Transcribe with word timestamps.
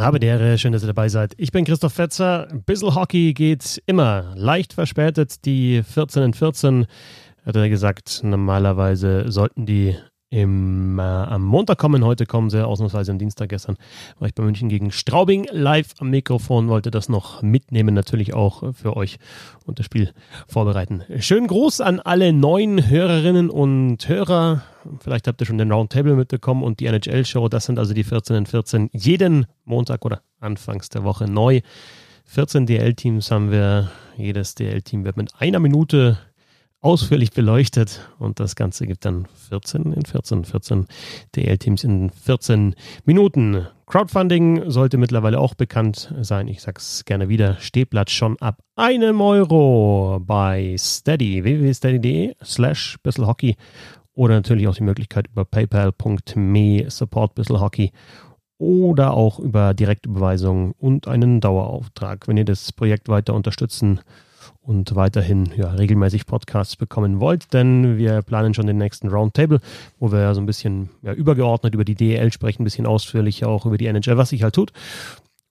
Habe 0.00 0.18
die 0.18 0.56
schön, 0.56 0.72
dass 0.72 0.82
ihr 0.82 0.86
dabei 0.86 1.10
seid. 1.10 1.34
Ich 1.36 1.52
bin 1.52 1.66
Christoph 1.66 1.92
Fetzer. 1.92 2.48
Bissel 2.64 2.94
Hockey 2.94 3.34
geht 3.34 3.82
immer 3.84 4.32
leicht 4.34 4.72
verspätet. 4.72 5.44
Die 5.44 5.82
14 5.82 6.22
in 6.22 6.32
14, 6.32 6.86
hat 7.44 7.56
er 7.56 7.68
gesagt, 7.68 8.22
normalerweise 8.24 9.30
sollten 9.30 9.66
die 9.66 9.94
im, 10.30 10.98
äh, 10.98 11.02
am 11.02 11.42
Montag 11.42 11.78
kommen. 11.78 12.04
Heute 12.04 12.24
kommen 12.24 12.50
sie 12.50 12.64
ausnahmsweise 12.64 13.10
am 13.10 13.18
Dienstag. 13.18 13.48
Gestern 13.48 13.76
war 14.18 14.28
ich 14.28 14.34
bei 14.34 14.44
München 14.44 14.68
gegen 14.68 14.92
Straubing 14.92 15.46
live 15.50 15.94
am 15.98 16.10
Mikrofon, 16.10 16.68
wollte 16.68 16.92
das 16.92 17.08
noch 17.08 17.42
mitnehmen, 17.42 17.94
natürlich 17.94 18.32
auch 18.32 18.72
für 18.72 18.96
euch 18.96 19.18
und 19.66 19.80
das 19.80 19.86
Spiel 19.86 20.12
vorbereiten. 20.46 21.02
Schönen 21.18 21.48
Gruß 21.48 21.80
an 21.80 21.98
alle 21.98 22.32
neuen 22.32 22.88
Hörerinnen 22.88 23.50
und 23.50 24.08
Hörer. 24.08 24.62
Vielleicht 25.00 25.26
habt 25.26 25.40
ihr 25.42 25.46
schon 25.46 25.58
den 25.58 25.72
Roundtable 25.72 26.14
mitbekommen 26.14 26.62
und 26.62 26.78
die 26.78 26.86
NHL-Show. 26.86 27.48
Das 27.48 27.66
sind 27.66 27.78
also 27.78 27.92
die 27.92 28.04
14 28.04 28.36
in 28.36 28.46
14. 28.46 28.88
Jeden 28.92 29.46
Montag 29.64 30.04
oder 30.04 30.22
anfangs 30.38 30.88
der 30.90 31.02
Woche 31.02 31.28
neu. 31.28 31.60
14 32.26 32.66
DL-Teams 32.66 33.30
haben 33.32 33.50
wir. 33.50 33.90
Jedes 34.16 34.54
DL-Team 34.54 35.04
wird 35.04 35.16
mit 35.16 35.32
einer 35.38 35.60
Minute 35.60 36.18
ausführlich 36.80 37.32
beleuchtet 37.32 38.08
und 38.18 38.40
das 38.40 38.56
Ganze 38.56 38.86
gibt 38.86 39.04
dann 39.04 39.26
14 39.48 39.92
in 39.92 40.04
14, 40.04 40.44
14 40.44 40.86
DL-Teams 41.36 41.84
in 41.84 42.10
14 42.10 42.74
Minuten. 43.04 43.66
Crowdfunding 43.86 44.70
sollte 44.70 44.96
mittlerweile 44.96 45.38
auch 45.38 45.54
bekannt 45.54 46.14
sein. 46.20 46.48
Ich 46.48 46.62
sag's 46.62 47.04
gerne 47.04 47.28
wieder. 47.28 47.56
Stehplatz 47.60 48.12
schon 48.12 48.38
ab 48.40 48.62
einem 48.76 49.20
Euro 49.20 50.20
bei 50.20 50.74
Steady, 50.78 51.44
www.steady.de 51.44 52.34
slash 52.42 52.96
bisselhockey 53.02 53.56
oder 54.14 54.34
natürlich 54.34 54.68
auch 54.68 54.76
die 54.76 54.84
Möglichkeit 54.84 55.26
über 55.28 55.44
paypal.me 55.44 56.86
support 56.88 57.34
bisselhockey 57.34 57.90
oder 58.58 59.14
auch 59.14 59.38
über 59.38 59.74
Direktüberweisung 59.74 60.72
und 60.72 61.08
einen 61.08 61.40
Dauerauftrag. 61.40 62.28
Wenn 62.28 62.36
ihr 62.36 62.44
das 62.44 62.72
Projekt 62.72 63.08
weiter 63.08 63.34
unterstützen 63.34 63.96
wollt, 63.96 64.29
und 64.62 64.94
weiterhin 64.94 65.50
ja, 65.56 65.70
regelmäßig 65.70 66.26
Podcasts 66.26 66.76
bekommen 66.76 67.20
wollt, 67.20 67.52
denn 67.52 67.96
wir 67.98 68.22
planen 68.22 68.54
schon 68.54 68.66
den 68.66 68.78
nächsten 68.78 69.08
Roundtable, 69.08 69.60
wo 69.98 70.12
wir 70.12 70.34
so 70.34 70.40
ein 70.40 70.46
bisschen 70.46 70.90
ja, 71.02 71.12
übergeordnet 71.12 71.74
über 71.74 71.84
die 71.84 71.94
DEL 71.94 72.32
sprechen, 72.32 72.62
ein 72.62 72.64
bisschen 72.64 72.86
ausführlicher 72.86 73.48
auch 73.48 73.66
über 73.66 73.78
die 73.78 73.86
NHL, 73.86 74.16
was 74.16 74.30
sich 74.30 74.42
halt 74.42 74.54
tut 74.54 74.72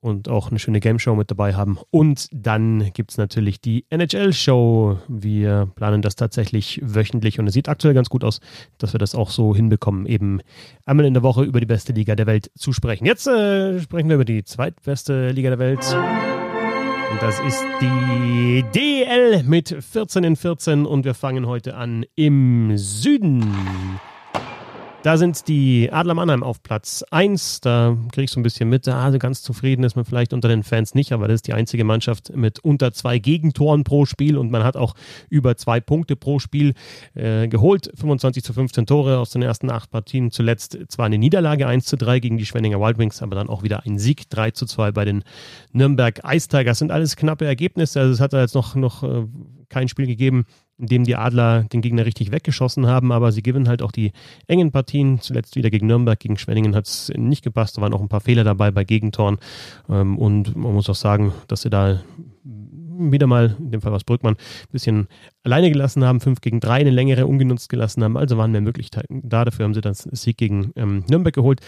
und 0.01 0.29
auch 0.29 0.49
eine 0.49 0.59
schöne 0.59 0.79
Game 0.79 0.99
Show 0.99 1.15
mit 1.15 1.29
dabei 1.29 1.55
haben. 1.55 1.77
Und 1.91 2.29
dann 2.31 2.91
gibt 2.93 3.11
es 3.11 3.17
natürlich 3.17 3.59
die 3.59 3.85
NHL-Show. 3.89 4.99
Wir 5.07 5.69
planen 5.75 6.01
das 6.01 6.15
tatsächlich 6.15 6.79
wöchentlich 6.83 7.39
und 7.39 7.47
es 7.47 7.53
sieht 7.53 7.69
aktuell 7.69 7.93
ganz 7.93 8.09
gut 8.09 8.23
aus, 8.23 8.39
dass 8.77 8.93
wir 8.93 8.99
das 8.99 9.15
auch 9.15 9.29
so 9.29 9.55
hinbekommen, 9.55 10.05
eben 10.05 10.41
einmal 10.85 11.05
in 11.05 11.13
der 11.13 11.23
Woche 11.23 11.43
über 11.43 11.59
die 11.59 11.65
beste 11.65 11.93
Liga 11.93 12.15
der 12.15 12.27
Welt 12.27 12.49
zu 12.55 12.71
sprechen. 12.71 13.05
Jetzt 13.05 13.27
äh, 13.27 13.79
sprechen 13.79 14.09
wir 14.09 14.15
über 14.15 14.25
die 14.25 14.43
zweitbeste 14.43 15.31
Liga 15.31 15.49
der 15.49 15.59
Welt. 15.59 16.38
Und 17.11 17.21
das 17.21 17.39
ist 17.39 17.65
die 17.81 18.63
DL 18.75 19.43
mit 19.43 19.75
14 19.79 20.23
in 20.23 20.35
14 20.35 20.85
und 20.85 21.05
wir 21.05 21.15
fangen 21.15 21.47
heute 21.47 21.75
an 21.75 22.05
im 22.15 22.77
Süden. 22.77 23.99
Da 25.01 25.15
sind 25.15 25.47
die 25.47 25.89
Adler 25.93 26.13
Mannheim 26.13 26.43
auf 26.43 26.61
Platz 26.61 27.05
1. 27.09 27.61
Da 27.61 27.95
kriegst 28.11 28.35
du 28.35 28.41
ein 28.41 28.43
bisschen 28.43 28.67
mit. 28.67 28.85
Also 28.85 29.17
ganz 29.17 29.41
zufrieden 29.41 29.85
ist 29.85 29.95
man 29.95 30.03
vielleicht 30.03 30.33
unter 30.33 30.49
den 30.49 30.61
Fans 30.63 30.93
nicht, 30.93 31.13
aber 31.13 31.29
das 31.29 31.35
ist 31.35 31.47
die 31.47 31.53
einzige 31.53 31.85
Mannschaft 31.85 32.35
mit 32.35 32.59
unter 32.59 32.91
zwei 32.91 33.17
Gegentoren 33.17 33.85
pro 33.85 34.05
Spiel 34.05 34.37
und 34.37 34.51
man 34.51 34.65
hat 34.65 34.75
auch 34.75 34.95
über 35.29 35.55
zwei 35.55 35.79
Punkte 35.79 36.17
pro 36.17 36.39
Spiel 36.39 36.73
äh, 37.13 37.47
geholt. 37.47 37.89
25 37.95 38.43
zu 38.43 38.51
15 38.51 38.87
Tore 38.87 39.19
aus 39.19 39.29
den 39.29 39.41
ersten 39.41 39.71
acht 39.71 39.89
Partien. 39.89 40.31
Zuletzt 40.31 40.77
zwar 40.89 41.05
eine 41.05 41.17
Niederlage 41.17 41.65
1 41.65 41.85
zu 41.85 41.95
3 41.95 42.19
gegen 42.19 42.37
die 42.37 42.45
Schwenninger 42.45 42.81
Wild 42.81 42.97
Wings, 42.97 43.21
aber 43.21 43.37
dann 43.37 43.47
auch 43.47 43.63
wieder 43.63 43.85
ein 43.85 43.99
Sieg 43.99 44.29
3 44.29 44.51
zu 44.51 44.65
2 44.65 44.91
bei 44.91 45.05
den 45.05 45.23
Nürnberg 45.71 46.19
Ice 46.29 46.49
Tigers. 46.49 46.79
Sind 46.79 46.91
alles 46.91 47.15
knappe 47.15 47.45
Ergebnisse. 47.45 48.01
Also 48.01 48.11
es 48.11 48.19
hat 48.19 48.33
da 48.33 48.41
jetzt 48.41 48.53
noch, 48.53 48.75
noch 48.75 49.03
äh, 49.03 49.25
kein 49.69 49.87
Spiel 49.87 50.07
gegeben, 50.07 50.45
in 50.79 50.87
dem 50.87 51.03
die 51.03 51.15
Adler 51.15 51.63
den 51.63 51.81
Gegner 51.81 52.05
richtig 52.05 52.31
weggeschossen 52.31 52.87
haben, 52.87 53.11
aber 53.11 53.31
sie 53.31 53.43
gewinnen 53.43 53.67
halt 53.67 53.81
auch 53.81 53.91
die 53.91 54.13
engen 54.47 54.71
Partien. 54.71 55.19
Zuletzt 55.19 55.55
wieder 55.55 55.69
gegen 55.69 55.87
Nürnberg, 55.87 56.19
gegen 56.19 56.37
Schwenningen 56.37 56.75
hat 56.75 56.87
es 56.87 57.11
nicht 57.15 57.43
gepasst. 57.43 57.77
Da 57.77 57.81
waren 57.81 57.93
auch 57.93 58.01
ein 58.01 58.09
paar 58.09 58.21
Fehler 58.21 58.43
dabei 58.43 58.71
bei 58.71 58.85
Gegentoren. 58.85 59.37
Ähm, 59.89 60.17
und 60.17 60.55
man 60.55 60.73
muss 60.73 60.89
auch 60.89 60.95
sagen, 60.95 61.33
dass 61.47 61.61
sie 61.63 61.69
da 61.69 61.99
wieder 62.99 63.27
mal, 63.27 63.55
in 63.59 63.71
dem 63.71 63.81
Fall 63.81 63.91
was 63.91 64.03
Brückmann, 64.03 64.35
ein 64.35 64.71
bisschen 64.71 65.07
alleine 65.43 65.71
gelassen 65.71 66.03
haben, 66.03 66.19
5 66.19 66.41
gegen 66.41 66.59
3 66.59 66.81
eine 66.81 66.89
längere 66.89 67.25
ungenutzt 67.25 67.69
gelassen 67.69 68.03
haben. 68.03 68.17
Also 68.17 68.37
waren 68.37 68.51
mehr 68.51 68.61
Möglichkeiten 68.61 69.21
da. 69.23 69.45
Dafür 69.45 69.65
haben 69.65 69.73
sie 69.73 69.81
dann 69.81 69.93
Sieg 69.93 70.37
gegen 70.37 70.71
ähm, 70.75 71.03
Nürnberg 71.09 71.33
geholt. 71.33 71.61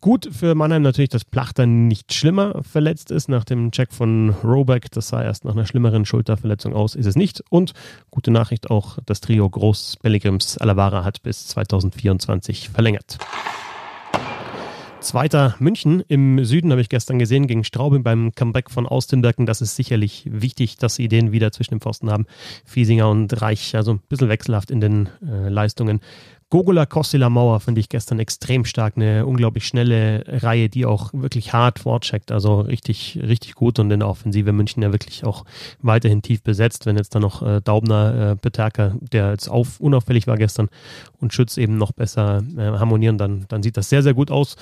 Gut 0.00 0.28
für 0.30 0.54
Mannheim 0.54 0.82
natürlich, 0.82 1.10
dass 1.10 1.24
Plachter 1.24 1.66
nicht 1.66 2.12
schlimmer 2.12 2.62
verletzt 2.62 3.10
ist. 3.10 3.28
Nach 3.28 3.44
dem 3.44 3.70
Check 3.70 3.92
von 3.92 4.30
Roback, 4.44 4.90
das 4.90 5.08
sah 5.08 5.22
erst 5.22 5.44
nach 5.44 5.52
einer 5.52 5.66
schlimmeren 5.66 6.04
Schulterverletzung 6.04 6.74
aus, 6.74 6.94
ist 6.94 7.06
es 7.06 7.16
nicht. 7.16 7.42
Und 7.50 7.72
gute 8.10 8.30
Nachricht 8.30 8.70
auch, 8.70 8.98
das 9.06 9.20
Trio 9.20 9.48
Groß 9.48 9.96
Belligrims 10.02 10.58
Alavara 10.58 11.04
hat 11.04 11.22
bis 11.22 11.48
2024 11.48 12.68
verlängert. 12.68 13.18
Zweiter 15.06 15.54
München 15.60 16.02
im 16.08 16.44
Süden 16.44 16.72
habe 16.72 16.80
ich 16.80 16.88
gestern 16.88 17.20
gesehen 17.20 17.46
gegen 17.46 17.62
Straubing 17.62 18.02
beim 18.02 18.34
Comeback 18.34 18.72
von 18.72 18.88
Austinbergen. 18.88 19.46
Das 19.46 19.60
ist 19.60 19.76
sicherlich 19.76 20.24
wichtig, 20.28 20.78
dass 20.78 20.96
sie 20.96 21.06
den 21.06 21.30
wieder 21.30 21.52
zwischen 21.52 21.74
den 21.74 21.80
Pfosten 21.80 22.10
haben. 22.10 22.26
Fiesinger 22.64 23.08
und 23.08 23.40
Reich, 23.40 23.76
also 23.76 23.92
ein 23.92 24.00
bisschen 24.08 24.28
wechselhaft 24.28 24.72
in 24.72 24.80
den 24.80 25.08
äh, 25.24 25.48
Leistungen. 25.48 26.00
Gogola 26.48 26.86
Kostila 26.86 27.28
Mauer 27.28 27.58
finde 27.58 27.80
ich 27.80 27.88
gestern 27.88 28.20
extrem 28.20 28.64
stark. 28.64 28.96
Eine 28.96 29.26
unglaublich 29.26 29.66
schnelle 29.66 30.24
Reihe, 30.28 30.68
die 30.68 30.86
auch 30.86 31.12
wirklich 31.12 31.52
hart 31.52 31.80
vorcheckt. 31.80 32.30
Also 32.30 32.60
richtig, 32.60 33.18
richtig 33.20 33.54
gut 33.54 33.80
und 33.80 33.90
in 33.90 33.98
der 33.98 34.08
Offensive 34.08 34.52
München 34.52 34.80
ja 34.82 34.92
wirklich 34.92 35.24
auch 35.24 35.44
weiterhin 35.82 36.22
tief 36.22 36.44
besetzt. 36.44 36.86
Wenn 36.86 36.96
jetzt 36.96 37.16
da 37.16 37.18
noch 37.18 37.42
äh, 37.42 37.60
Daubner, 37.62 38.32
äh, 38.32 38.36
Peterka, 38.36 38.94
der 39.00 39.30
jetzt 39.30 39.48
auf, 39.48 39.80
unauffällig 39.80 40.28
war 40.28 40.36
gestern 40.36 40.68
und 41.20 41.32
Schütz 41.32 41.56
eben 41.56 41.76
noch 41.76 41.92
besser 41.92 42.42
äh, 42.56 42.62
harmonieren, 42.62 43.18
dann, 43.18 43.46
dann 43.48 43.62
sieht 43.62 43.76
das 43.76 43.88
sehr, 43.88 44.02
sehr 44.02 44.14
gut 44.14 44.30
aus. 44.30 44.56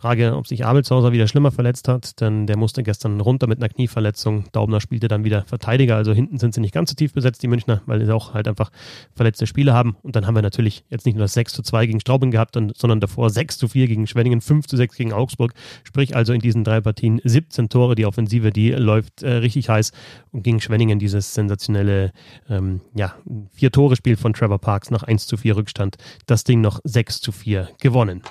Frage, 0.00 0.34
ob 0.34 0.46
sich 0.46 0.64
Abelshauser 0.64 1.12
wieder 1.12 1.28
schlimmer 1.28 1.50
verletzt 1.50 1.86
hat, 1.86 2.22
denn 2.22 2.46
der 2.46 2.56
musste 2.56 2.82
gestern 2.82 3.20
runter 3.20 3.46
mit 3.46 3.58
einer 3.58 3.68
Knieverletzung. 3.68 4.44
Daubner 4.50 4.80
spielte 4.80 5.08
dann 5.08 5.24
wieder 5.24 5.44
Verteidiger, 5.44 5.96
also 5.96 6.14
hinten 6.14 6.38
sind 6.38 6.54
sie 6.54 6.62
nicht 6.62 6.72
ganz 6.72 6.88
so 6.88 6.94
tief 6.94 7.12
besetzt, 7.12 7.42
die 7.42 7.48
Münchner, 7.48 7.82
weil 7.84 8.02
sie 8.02 8.14
auch 8.14 8.32
halt 8.32 8.48
einfach 8.48 8.70
verletzte 9.14 9.46
Spieler 9.46 9.74
haben. 9.74 9.96
Und 10.02 10.16
dann 10.16 10.26
haben 10.26 10.34
wir 10.34 10.40
natürlich 10.40 10.84
jetzt 10.88 11.04
nicht 11.04 11.16
nur 11.16 11.24
das 11.24 11.34
6 11.34 11.52
zu 11.52 11.62
2 11.62 11.84
gegen 11.84 12.00
Straubing 12.00 12.30
gehabt, 12.30 12.54
sondern 12.54 13.00
davor 13.00 13.28
6 13.28 13.58
zu 13.58 13.68
4 13.68 13.88
gegen 13.88 14.06
Schwenningen, 14.06 14.40
5 14.40 14.66
zu 14.66 14.78
6 14.78 14.96
gegen 14.96 15.12
Augsburg. 15.12 15.52
Sprich 15.84 16.16
also 16.16 16.32
in 16.32 16.40
diesen 16.40 16.64
drei 16.64 16.80
Partien 16.80 17.20
17 17.22 17.68
Tore. 17.68 17.94
Die 17.94 18.06
Offensive, 18.06 18.52
die 18.52 18.70
läuft 18.70 19.22
äh, 19.22 19.32
richtig 19.34 19.68
heiß. 19.68 19.92
Und 20.32 20.44
gegen 20.44 20.62
Schwenningen 20.62 20.98
dieses 20.98 21.34
sensationelle, 21.34 22.12
ähm, 22.48 22.80
ja, 22.94 23.14
Vier-Tore-Spiel 23.52 24.16
von 24.16 24.32
Trevor 24.32 24.58
Parks 24.58 24.90
nach 24.90 25.02
1 25.02 25.26
zu 25.26 25.36
4 25.36 25.56
Rückstand. 25.56 25.96
Das 26.26 26.44
Ding 26.44 26.60
noch 26.60 26.80
6 26.84 27.20
zu 27.20 27.32
4 27.32 27.70
gewonnen. 27.80 28.22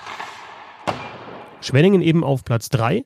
Schwenningen 1.61 2.01
eben 2.01 2.23
auf 2.23 2.43
Platz 2.43 2.69
3. 2.69 3.03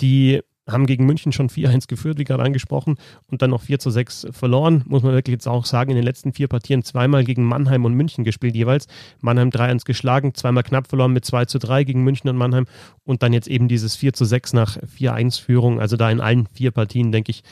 Die 0.00 0.42
haben 0.72 0.86
gegen 0.86 1.06
München 1.06 1.32
schon 1.32 1.48
4-1 1.48 1.88
geführt, 1.88 2.18
wie 2.18 2.24
gerade 2.24 2.42
angesprochen, 2.42 2.96
und 3.30 3.42
dann 3.42 3.50
noch 3.50 3.62
4 3.62 3.78
zu 3.78 3.90
6 3.90 4.28
verloren. 4.30 4.82
Muss 4.86 5.02
man 5.02 5.12
wirklich 5.12 5.32
jetzt 5.32 5.48
auch 5.48 5.64
sagen, 5.64 5.90
in 5.90 5.96
den 5.96 6.04
letzten 6.04 6.32
vier 6.32 6.48
Partien 6.48 6.82
zweimal 6.82 7.24
gegen 7.24 7.44
Mannheim 7.44 7.84
und 7.84 7.94
München 7.94 8.24
gespielt 8.24 8.54
jeweils. 8.54 8.86
Mannheim 9.20 9.50
3-1 9.50 9.84
geschlagen, 9.84 10.34
zweimal 10.34 10.62
knapp 10.62 10.88
verloren 10.88 11.12
mit 11.12 11.24
2 11.24 11.46
zu 11.46 11.58
3 11.58 11.84
gegen 11.84 12.04
München 12.04 12.28
und 12.30 12.36
Mannheim 12.36 12.66
und 13.04 13.22
dann 13.22 13.32
jetzt 13.32 13.48
eben 13.48 13.68
dieses 13.68 13.96
4 13.96 14.12
zu 14.12 14.24
6 14.24 14.52
nach 14.52 14.76
4-1-Führung. 14.78 15.80
Also 15.80 15.96
da 15.96 16.10
in 16.10 16.20
allen 16.20 16.46
vier 16.46 16.70
Partien, 16.70 17.12
denke 17.12 17.30
ich, 17.30 17.42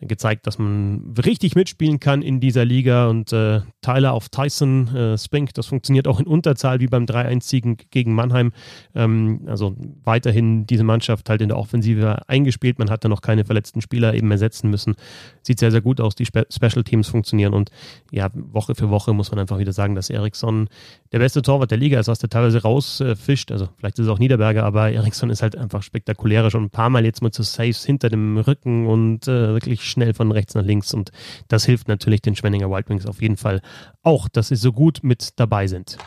gezeigt, 0.00 0.46
dass 0.46 0.58
man 0.58 1.14
richtig 1.24 1.54
mitspielen 1.54 2.00
kann 2.00 2.22
in 2.22 2.40
dieser 2.40 2.64
Liga 2.64 3.08
und 3.08 3.32
äh, 3.32 3.60
Tyler 3.80 4.12
auf 4.12 4.28
Tyson 4.28 4.94
äh, 4.94 5.18
Spink, 5.18 5.54
das 5.54 5.66
funktioniert 5.66 6.06
auch 6.06 6.20
in 6.20 6.26
Unterzahl 6.26 6.80
wie 6.80 6.86
beim 6.86 7.04
3-1-Siegen 7.04 7.78
gegen 7.90 8.12
Mannheim. 8.12 8.52
Ähm, 8.94 9.42
also 9.46 9.74
weiterhin 10.04 10.66
diese 10.66 10.84
Mannschaft 10.84 11.30
halt 11.30 11.40
in 11.40 11.48
der 11.48 11.58
Offensive 11.58 12.28
eingespielt. 12.28 12.65
Man 12.78 12.90
hat 12.90 13.04
da 13.04 13.08
noch 13.08 13.20
keine 13.20 13.44
verletzten 13.44 13.80
Spieler 13.80 14.14
eben 14.14 14.30
ersetzen 14.30 14.70
müssen. 14.70 14.94
Sieht 15.42 15.58
sehr, 15.58 15.70
sehr 15.70 15.80
gut 15.80 16.00
aus. 16.00 16.14
Die 16.14 16.26
Spe 16.26 16.46
Special 16.50 16.84
Teams 16.84 17.08
funktionieren 17.08 17.54
und 17.54 17.70
ja, 18.10 18.28
Woche 18.34 18.74
für 18.74 18.90
Woche 18.90 19.12
muss 19.12 19.30
man 19.30 19.40
einfach 19.40 19.58
wieder 19.58 19.72
sagen, 19.72 19.94
dass 19.94 20.10
Eriksson 20.10 20.68
der 21.12 21.18
beste 21.18 21.42
Torwart 21.42 21.70
der 21.70 21.78
Liga 21.78 21.98
ist, 22.00 22.08
was 22.08 22.18
der 22.18 22.30
teilweise 22.30 22.62
rausfischt. 22.62 23.52
also 23.52 23.68
vielleicht 23.76 23.98
ist 23.98 24.06
es 24.06 24.10
auch 24.10 24.18
Niederberger, 24.18 24.64
aber 24.64 24.90
Eriksson 24.90 25.30
ist 25.30 25.42
halt 25.42 25.56
einfach 25.56 25.82
spektakulärer. 25.82 26.50
Schon 26.50 26.64
ein 26.64 26.70
paar 26.70 26.90
Mal 26.90 27.04
jetzt 27.04 27.22
mit 27.22 27.34
so 27.34 27.42
Saves 27.42 27.84
hinter 27.84 28.08
dem 28.08 28.38
Rücken 28.38 28.86
und 28.86 29.28
äh, 29.28 29.54
wirklich 29.54 29.84
schnell 29.84 30.14
von 30.14 30.32
rechts 30.32 30.54
nach 30.54 30.64
links 30.64 30.92
und 30.94 31.10
das 31.48 31.64
hilft 31.64 31.88
natürlich 31.88 32.22
den 32.22 32.36
Schwenninger 32.36 32.70
Wild 32.70 32.88
Wings 32.88 33.06
auf 33.06 33.22
jeden 33.22 33.36
Fall 33.36 33.60
auch, 34.02 34.28
dass 34.28 34.48
sie 34.48 34.56
so 34.56 34.72
gut 34.72 35.00
mit 35.02 35.38
dabei 35.38 35.66
sind. 35.66 35.98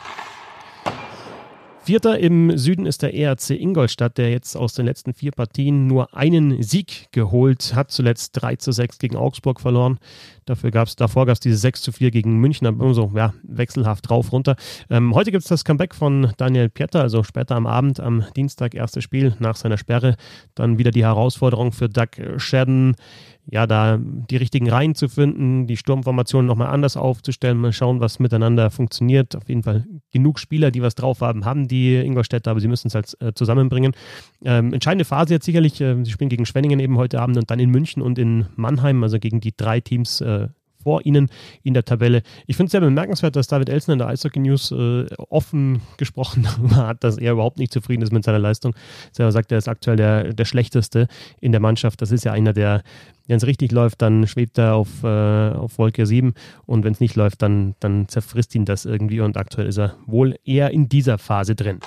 Vierter 1.90 2.20
im 2.20 2.56
Süden 2.56 2.86
ist 2.86 3.02
der 3.02 3.14
ERC 3.14 3.50
Ingolstadt, 3.50 4.16
der 4.16 4.30
jetzt 4.30 4.56
aus 4.56 4.74
den 4.74 4.86
letzten 4.86 5.12
vier 5.12 5.32
Partien 5.32 5.88
nur 5.88 6.14
einen 6.14 6.62
Sieg 6.62 7.08
geholt 7.10 7.74
hat. 7.74 7.90
Zuletzt 7.90 8.40
3 8.40 8.54
zu 8.54 8.70
6 8.70 9.00
gegen 9.00 9.16
Augsburg 9.16 9.60
verloren. 9.60 9.98
Dafür 10.44 10.70
gab's, 10.70 10.94
davor 10.94 11.26
gab 11.26 11.32
es 11.32 11.40
diese 11.40 11.56
6 11.56 11.82
zu 11.82 11.90
4 11.90 12.12
gegen 12.12 12.38
München, 12.38 12.68
aber 12.68 12.84
immer 12.84 12.94
so 12.94 13.10
ja, 13.16 13.34
wechselhaft 13.42 14.08
drauf 14.08 14.30
runter. 14.30 14.54
Ähm, 14.88 15.16
heute 15.16 15.32
gibt 15.32 15.42
es 15.42 15.48
das 15.48 15.64
Comeback 15.64 15.96
von 15.96 16.32
Daniel 16.36 16.68
Pieter, 16.68 17.00
also 17.00 17.24
später 17.24 17.56
am 17.56 17.66
Abend, 17.66 17.98
am 17.98 18.24
Dienstag, 18.36 18.76
erstes 18.76 19.02
Spiel 19.02 19.34
nach 19.40 19.56
seiner 19.56 19.76
Sperre. 19.76 20.14
Dann 20.54 20.78
wieder 20.78 20.92
die 20.92 21.04
Herausforderung 21.04 21.72
für 21.72 21.88
Doug 21.88 22.10
Shadden 22.36 22.94
ja, 23.50 23.66
da 23.66 23.98
die 24.00 24.36
richtigen 24.36 24.70
Reihen 24.70 24.94
zu 24.94 25.08
finden, 25.08 25.66
die 25.66 25.76
Sturmformationen 25.76 26.46
nochmal 26.46 26.68
anders 26.68 26.96
aufzustellen, 26.96 27.58
mal 27.58 27.72
schauen, 27.72 28.00
was 28.00 28.20
miteinander 28.20 28.70
funktioniert. 28.70 29.34
Auf 29.34 29.48
jeden 29.48 29.64
Fall 29.64 29.86
genug 30.12 30.38
Spieler, 30.38 30.70
die 30.70 30.82
was 30.82 30.94
drauf 30.94 31.20
haben, 31.20 31.44
haben 31.44 31.66
die 31.66 31.96
Ingolstädter, 31.96 32.52
aber 32.52 32.60
sie 32.60 32.68
müssen 32.68 32.88
es 32.88 32.94
halt 32.94 33.16
äh, 33.20 33.32
zusammenbringen. 33.34 33.92
Ähm, 34.44 34.72
entscheidende 34.72 35.04
Phase 35.04 35.34
jetzt 35.34 35.46
sicherlich, 35.46 35.80
äh, 35.80 35.96
sie 36.04 36.12
spielen 36.12 36.30
gegen 36.30 36.46
Schwenningen 36.46 36.78
eben 36.78 36.96
heute 36.96 37.20
Abend 37.20 37.38
und 37.38 37.50
dann 37.50 37.58
in 37.58 37.70
München 37.70 38.02
und 38.02 38.18
in 38.18 38.46
Mannheim, 38.54 39.02
also 39.02 39.18
gegen 39.18 39.40
die 39.40 39.56
drei 39.56 39.80
Teams 39.80 40.20
äh, 40.20 40.48
vor 40.82 41.04
ihnen 41.04 41.28
in 41.62 41.74
der 41.74 41.84
Tabelle. 41.84 42.22
Ich 42.46 42.56
finde 42.56 42.66
es 42.66 42.72
sehr 42.72 42.80
bemerkenswert, 42.80 43.36
dass 43.36 43.46
David 43.46 43.68
Elsen 43.68 43.92
in 43.92 43.98
der 43.98 44.08
Eishockey 44.08 44.40
News 44.40 44.70
äh, 44.70 45.06
offen 45.28 45.82
gesprochen 45.96 46.46
hat, 46.76 47.04
dass 47.04 47.18
er 47.18 47.32
überhaupt 47.32 47.58
nicht 47.58 47.72
zufrieden 47.72 48.02
ist 48.02 48.12
mit 48.12 48.24
seiner 48.24 48.38
Leistung. 48.38 48.74
Er 49.16 49.32
sagt, 49.32 49.52
er 49.52 49.58
ist 49.58 49.68
aktuell 49.68 49.96
der, 49.96 50.32
der 50.32 50.44
schlechteste 50.44 51.06
in 51.40 51.52
der 51.52 51.60
Mannschaft. 51.60 52.00
Das 52.02 52.10
ist 52.10 52.24
ja 52.24 52.32
einer, 52.32 52.52
der, 52.52 52.82
wenn 53.26 53.36
es 53.36 53.46
richtig 53.46 53.72
läuft, 53.72 54.02
dann 54.02 54.26
schwebt 54.26 54.58
er 54.58 54.74
auf, 54.74 55.04
äh, 55.04 55.06
auf 55.06 55.78
Wolke 55.78 56.06
7 56.06 56.34
und 56.66 56.84
wenn 56.84 56.92
es 56.92 57.00
nicht 57.00 57.16
läuft, 57.16 57.42
dann, 57.42 57.74
dann 57.80 58.08
zerfrisst 58.08 58.54
ihn 58.54 58.64
das 58.64 58.84
irgendwie 58.84 59.20
und 59.20 59.36
aktuell 59.36 59.66
ist 59.66 59.78
er 59.78 59.96
wohl 60.06 60.36
eher 60.44 60.70
in 60.70 60.88
dieser 60.88 61.18
Phase 61.18 61.54
drin. 61.54 61.80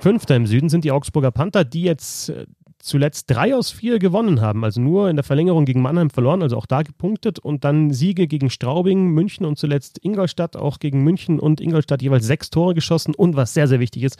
Fünfter 0.00 0.36
im 0.36 0.46
Süden 0.46 0.68
sind 0.68 0.84
die 0.84 0.92
Augsburger 0.92 1.32
Panther, 1.32 1.64
die 1.64 1.82
jetzt 1.82 2.28
äh, 2.28 2.46
zuletzt 2.80 3.30
drei 3.30 3.54
aus 3.54 3.70
vier 3.70 3.98
gewonnen 3.98 4.40
haben, 4.40 4.64
also 4.64 4.80
nur 4.80 5.10
in 5.10 5.16
der 5.16 5.24
Verlängerung 5.24 5.64
gegen 5.64 5.82
Mannheim 5.82 6.10
verloren, 6.10 6.42
also 6.42 6.56
auch 6.56 6.66
da 6.66 6.82
gepunktet. 6.82 7.38
Und 7.38 7.64
dann 7.64 7.92
Siege 7.92 8.26
gegen 8.26 8.50
Straubing, 8.50 9.08
München 9.08 9.44
und 9.44 9.58
zuletzt 9.58 9.98
Ingolstadt, 10.04 10.56
auch 10.56 10.78
gegen 10.78 11.02
München 11.02 11.40
und 11.40 11.60
Ingolstadt 11.60 12.02
jeweils 12.02 12.26
sechs 12.26 12.50
Tore 12.50 12.74
geschossen. 12.74 13.14
Und 13.14 13.36
was 13.36 13.54
sehr, 13.54 13.68
sehr 13.68 13.80
wichtig 13.80 14.04
ist, 14.04 14.18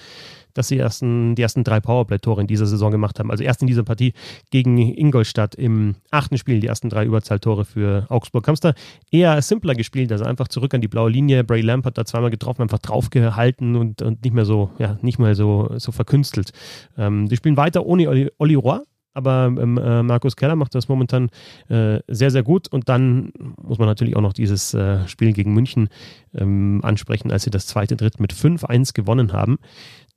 dass 0.54 0.68
sie 0.68 0.78
ersten, 0.78 1.34
die 1.34 1.42
ersten 1.42 1.64
drei 1.64 1.80
Powerplay-Tore 1.80 2.40
in 2.40 2.46
dieser 2.46 2.66
Saison 2.66 2.90
gemacht 2.90 3.18
haben. 3.18 3.30
Also 3.30 3.44
erst 3.44 3.60
in 3.62 3.66
dieser 3.66 3.82
Partie 3.82 4.12
gegen 4.50 4.78
Ingolstadt 4.78 5.54
im 5.54 5.96
achten 6.10 6.38
Spiel 6.38 6.60
die 6.60 6.66
ersten 6.66 6.88
drei 6.88 7.04
Überzahltore 7.04 7.64
für 7.64 8.06
Augsburg. 8.08 8.48
Da 8.60 8.72
eher 9.10 9.40
simpler 9.42 9.74
gespielt, 9.74 10.10
also 10.10 10.24
einfach 10.24 10.48
zurück 10.48 10.74
an 10.74 10.80
die 10.80 10.88
blaue 10.88 11.10
Linie. 11.10 11.44
Bray 11.44 11.60
Lamp 11.60 11.84
hat 11.84 11.98
da 11.98 12.04
zweimal 12.04 12.30
getroffen, 12.30 12.62
einfach 12.62 12.78
draufgehalten 12.78 13.76
und, 13.76 14.02
und 14.02 14.24
nicht 14.24 14.32
mehr 14.32 14.44
so, 14.44 14.70
ja, 14.78 14.98
nicht 15.02 15.18
mehr 15.18 15.34
so, 15.34 15.70
so 15.76 15.92
verkünstelt. 15.92 16.52
Ähm, 16.96 17.28
die 17.28 17.36
spielen 17.36 17.56
weiter 17.56 17.86
ohne 17.86 18.08
Olli, 18.08 18.30
Olli 18.38 18.54
Roy, 18.54 18.80
aber 19.18 19.46
ähm, 19.46 19.78
äh, 19.78 20.02
Markus 20.04 20.36
Keller 20.36 20.54
macht 20.54 20.76
das 20.76 20.88
momentan 20.88 21.30
äh, 21.68 21.98
sehr, 22.06 22.30
sehr 22.30 22.44
gut. 22.44 22.68
Und 22.68 22.88
dann 22.88 23.32
muss 23.60 23.78
man 23.78 23.88
natürlich 23.88 24.14
auch 24.14 24.20
noch 24.20 24.32
dieses 24.32 24.74
äh, 24.74 25.06
Spiel 25.08 25.32
gegen 25.32 25.52
München 25.52 25.88
ähm, 26.34 26.80
ansprechen, 26.84 27.32
als 27.32 27.42
sie 27.42 27.50
das 27.50 27.66
zweite 27.66 27.96
Dritt 27.96 28.20
mit 28.20 28.32
5-1 28.32 28.94
gewonnen 28.94 29.32
haben. 29.32 29.58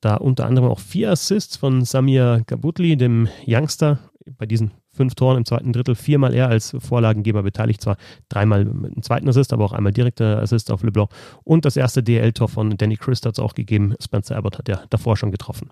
Da 0.01 0.15
unter 0.15 0.45
anderem 0.45 0.69
auch 0.69 0.79
vier 0.79 1.11
Assists 1.11 1.57
von 1.57 1.85
Samir 1.85 2.41
Gabutli, 2.47 2.97
dem 2.97 3.27
Youngster, 3.47 3.99
bei 4.37 4.45
diesen 4.45 4.71
fünf 4.91 5.15
Toren 5.15 5.37
im 5.37 5.45
zweiten 5.45 5.71
Drittel, 5.73 5.95
viermal 5.95 6.33
er 6.33 6.49
als 6.49 6.75
Vorlagengeber 6.79 7.43
beteiligt, 7.43 7.81
zwar 7.81 7.97
dreimal 8.27 8.65
mit 8.65 8.91
einem 8.91 9.03
zweiten 9.03 9.29
Assist, 9.29 9.53
aber 9.53 9.63
auch 9.65 9.73
einmal 9.73 9.93
direkter 9.93 10.41
Assist 10.41 10.71
auf 10.71 10.83
LeBlanc. 10.83 11.09
Und 11.43 11.65
das 11.65 11.77
erste 11.77 12.03
DL-Tor 12.03 12.49
von 12.49 12.77
Danny 12.77 12.97
Christ 12.97 13.25
hat 13.25 13.33
es 13.33 13.39
auch 13.39 13.53
gegeben. 13.53 13.95
Spencer 14.01 14.35
Abbott 14.35 14.57
hat 14.57 14.67
ja 14.67 14.81
davor 14.89 15.17
schon 15.17 15.31
getroffen. 15.31 15.69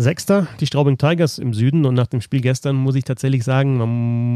Sechster, 0.00 0.46
die 0.60 0.66
Straubing 0.66 0.96
Tigers 0.96 1.38
im 1.38 1.52
Süden. 1.52 1.84
Und 1.84 1.94
nach 1.94 2.06
dem 2.06 2.20
Spiel 2.20 2.40
gestern 2.40 2.76
muss 2.76 2.94
ich 2.94 3.02
tatsächlich 3.02 3.42
sagen, 3.42 3.78
man 3.78 3.88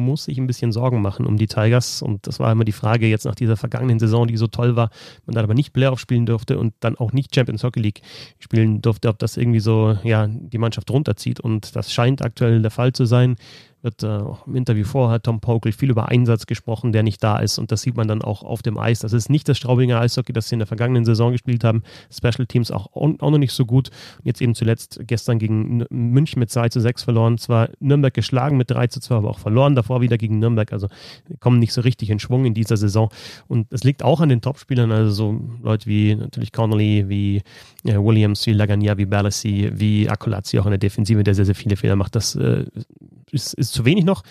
muss 0.05 0.25
sich 0.25 0.37
ein 0.39 0.49
bisschen 0.49 0.73
Sorgen 0.73 1.01
machen 1.01 1.25
um 1.25 1.37
die 1.37 1.47
Tigers. 1.47 2.03
Und 2.03 2.27
das 2.27 2.41
war 2.41 2.51
immer 2.51 2.65
die 2.65 2.73
Frage 2.73 3.07
jetzt 3.07 3.27
nach 3.27 3.37
dieser 3.37 3.57
vergangenen 3.57 4.01
Saison, 4.01 4.27
die 4.27 4.37
so 4.37 4.49
toll 4.49 4.75
war, 4.75 4.91
man 5.25 5.37
dann 5.37 5.45
aber 5.45 5.55
nicht 5.55 5.73
Playoff 5.73 6.01
spielen 6.01 6.27
durfte 6.27 6.59
und 6.59 6.75
dann 6.81 6.97
auch 6.97 7.13
nicht 7.13 7.33
Champions 7.33 7.63
Hockey 7.63 7.79
League 7.79 8.03
spielen 8.41 8.83
durfte, 8.83 9.09
ob 9.09 9.21
das 9.21 9.37
irgendwie 9.37 9.61
so, 9.61 9.97
ja, 10.03 10.27
die 10.27 10.59
Mannschaft 10.59 10.91
runterzieht. 10.91 11.39
Und 11.39 11.77
das 11.77 11.93
scheint 11.93 12.23
aktuell 12.23 12.61
der 12.61 12.73
Fall 12.73 12.93
zu 12.93 13.05
sein 13.05 13.37
wird 13.83 14.03
äh, 14.03 14.21
im 14.47 14.55
Interview 14.55 14.85
vorher 14.85 15.21
Tom 15.21 15.41
Pokel 15.41 15.73
viel 15.73 15.91
über 15.91 16.09
Einsatz 16.09 16.47
gesprochen, 16.47 16.93
der 16.93 17.03
nicht 17.03 17.23
da 17.23 17.39
ist. 17.39 17.59
Und 17.59 17.73
das 17.73 17.83
sieht 17.83 17.97
man 17.97 18.09
dann 18.09 18.23
auch 18.23 18.43
auf 18.43 18.63
dem 18.63 18.79
Eis. 18.79 19.01
Das 19.01 19.13
ist 19.13 19.29
nicht 19.29 19.49
das 19.49 19.59
Straubinger 19.59 20.01
Eishockey, 20.01 20.33
das 20.33 20.49
sie 20.49 20.55
in 20.55 20.61
der 20.61 20.67
vergangenen 20.67 21.05
Saison 21.05 21.33
gespielt 21.33 21.65
haben. 21.65 21.83
Special 22.11 22.47
Teams 22.47 22.71
auch, 22.71 22.95
auch 22.95 23.31
noch 23.31 23.39
nicht 23.39 23.53
so 23.53 23.67
gut. 23.67 23.91
Und 24.19 24.27
jetzt 24.27 24.41
eben 24.41 24.55
zuletzt 24.55 25.01
gestern 25.07 25.39
gegen 25.39 25.85
München 25.91 26.39
mit 26.39 26.51
2 26.51 26.69
zu 26.69 26.81
6 26.81 27.03
verloren. 27.03 27.39
Zwar 27.39 27.71
Nürnberg 27.81 28.15
geschlagen 28.15 28.57
mit 28.57 28.71
3 28.71 28.87
zu 28.87 29.01
2, 29.01 29.17
aber 29.17 29.31
auch 29.31 29.39
verloren 29.39 29.75
davor 29.75 30.01
wieder 30.01 30.19
gegen 30.19 30.39
Nürnberg. 30.39 30.73
Also 30.73 30.89
kommen 31.41 31.59
nicht 31.59 31.73
so 31.73 31.81
richtig 31.81 32.11
in 32.11 32.21
Schwung 32.21 32.45
in 32.45 32.55
dieser 32.55 32.77
Saison. 32.77 33.11
Und 33.49 33.73
es 33.73 33.83
liegt 33.85 34.03
auch 34.03 34.21
an 34.21 34.29
den 34.29 34.41
Topspielern, 34.41 34.93
also 34.93 35.11
so 35.11 35.41
Leute 35.63 35.87
wie 35.87 36.15
natürlich 36.15 36.53
Connolly, 36.53 37.09
wie 37.09 37.43
äh, 37.85 37.97
Williams, 37.97 38.47
wie 38.47 38.53
Lagania, 38.53 38.97
wie 38.97 39.07
Balassi, 39.07 39.71
wie 39.75 40.09
Akolazzi 40.09 40.59
auch 40.59 40.67
in 40.67 40.71
der 40.71 40.79
Defensive, 40.79 41.25
der 41.25 41.35
sehr, 41.35 41.47
sehr 41.47 41.55
viele 41.55 41.77
Fehler 41.77 41.97
macht. 41.97 42.15
Das 42.15 42.35
äh, 42.37 42.65
ist, 43.33 43.55
ist 43.73 43.77
zu 43.77 43.85
wenig 43.85 44.05
noch. 44.05 44.23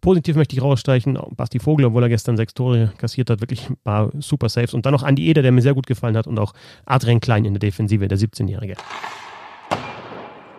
Positiv 0.00 0.36
möchte 0.36 0.54
ich 0.54 0.62
rausstreichen, 0.62 1.18
Basti 1.36 1.58
Vogel, 1.58 1.86
obwohl 1.86 2.02
er 2.02 2.08
gestern 2.08 2.36
sechs 2.36 2.54
Tore 2.54 2.92
kassiert 2.98 3.30
hat, 3.30 3.40
wirklich 3.40 3.68
ein 3.68 3.76
paar 3.82 4.10
super 4.18 4.48
Saves. 4.48 4.74
Und 4.74 4.86
dann 4.86 4.92
noch 4.92 5.02
Andi 5.02 5.28
Eder, 5.28 5.42
der 5.42 5.52
mir 5.52 5.62
sehr 5.62 5.74
gut 5.74 5.86
gefallen 5.86 6.16
hat 6.16 6.26
und 6.26 6.38
auch 6.38 6.52
Adrian 6.84 7.20
Klein 7.20 7.44
in 7.44 7.54
der 7.54 7.60
Defensive, 7.60 8.06
der 8.06 8.18
17-Jährige. 8.18 8.74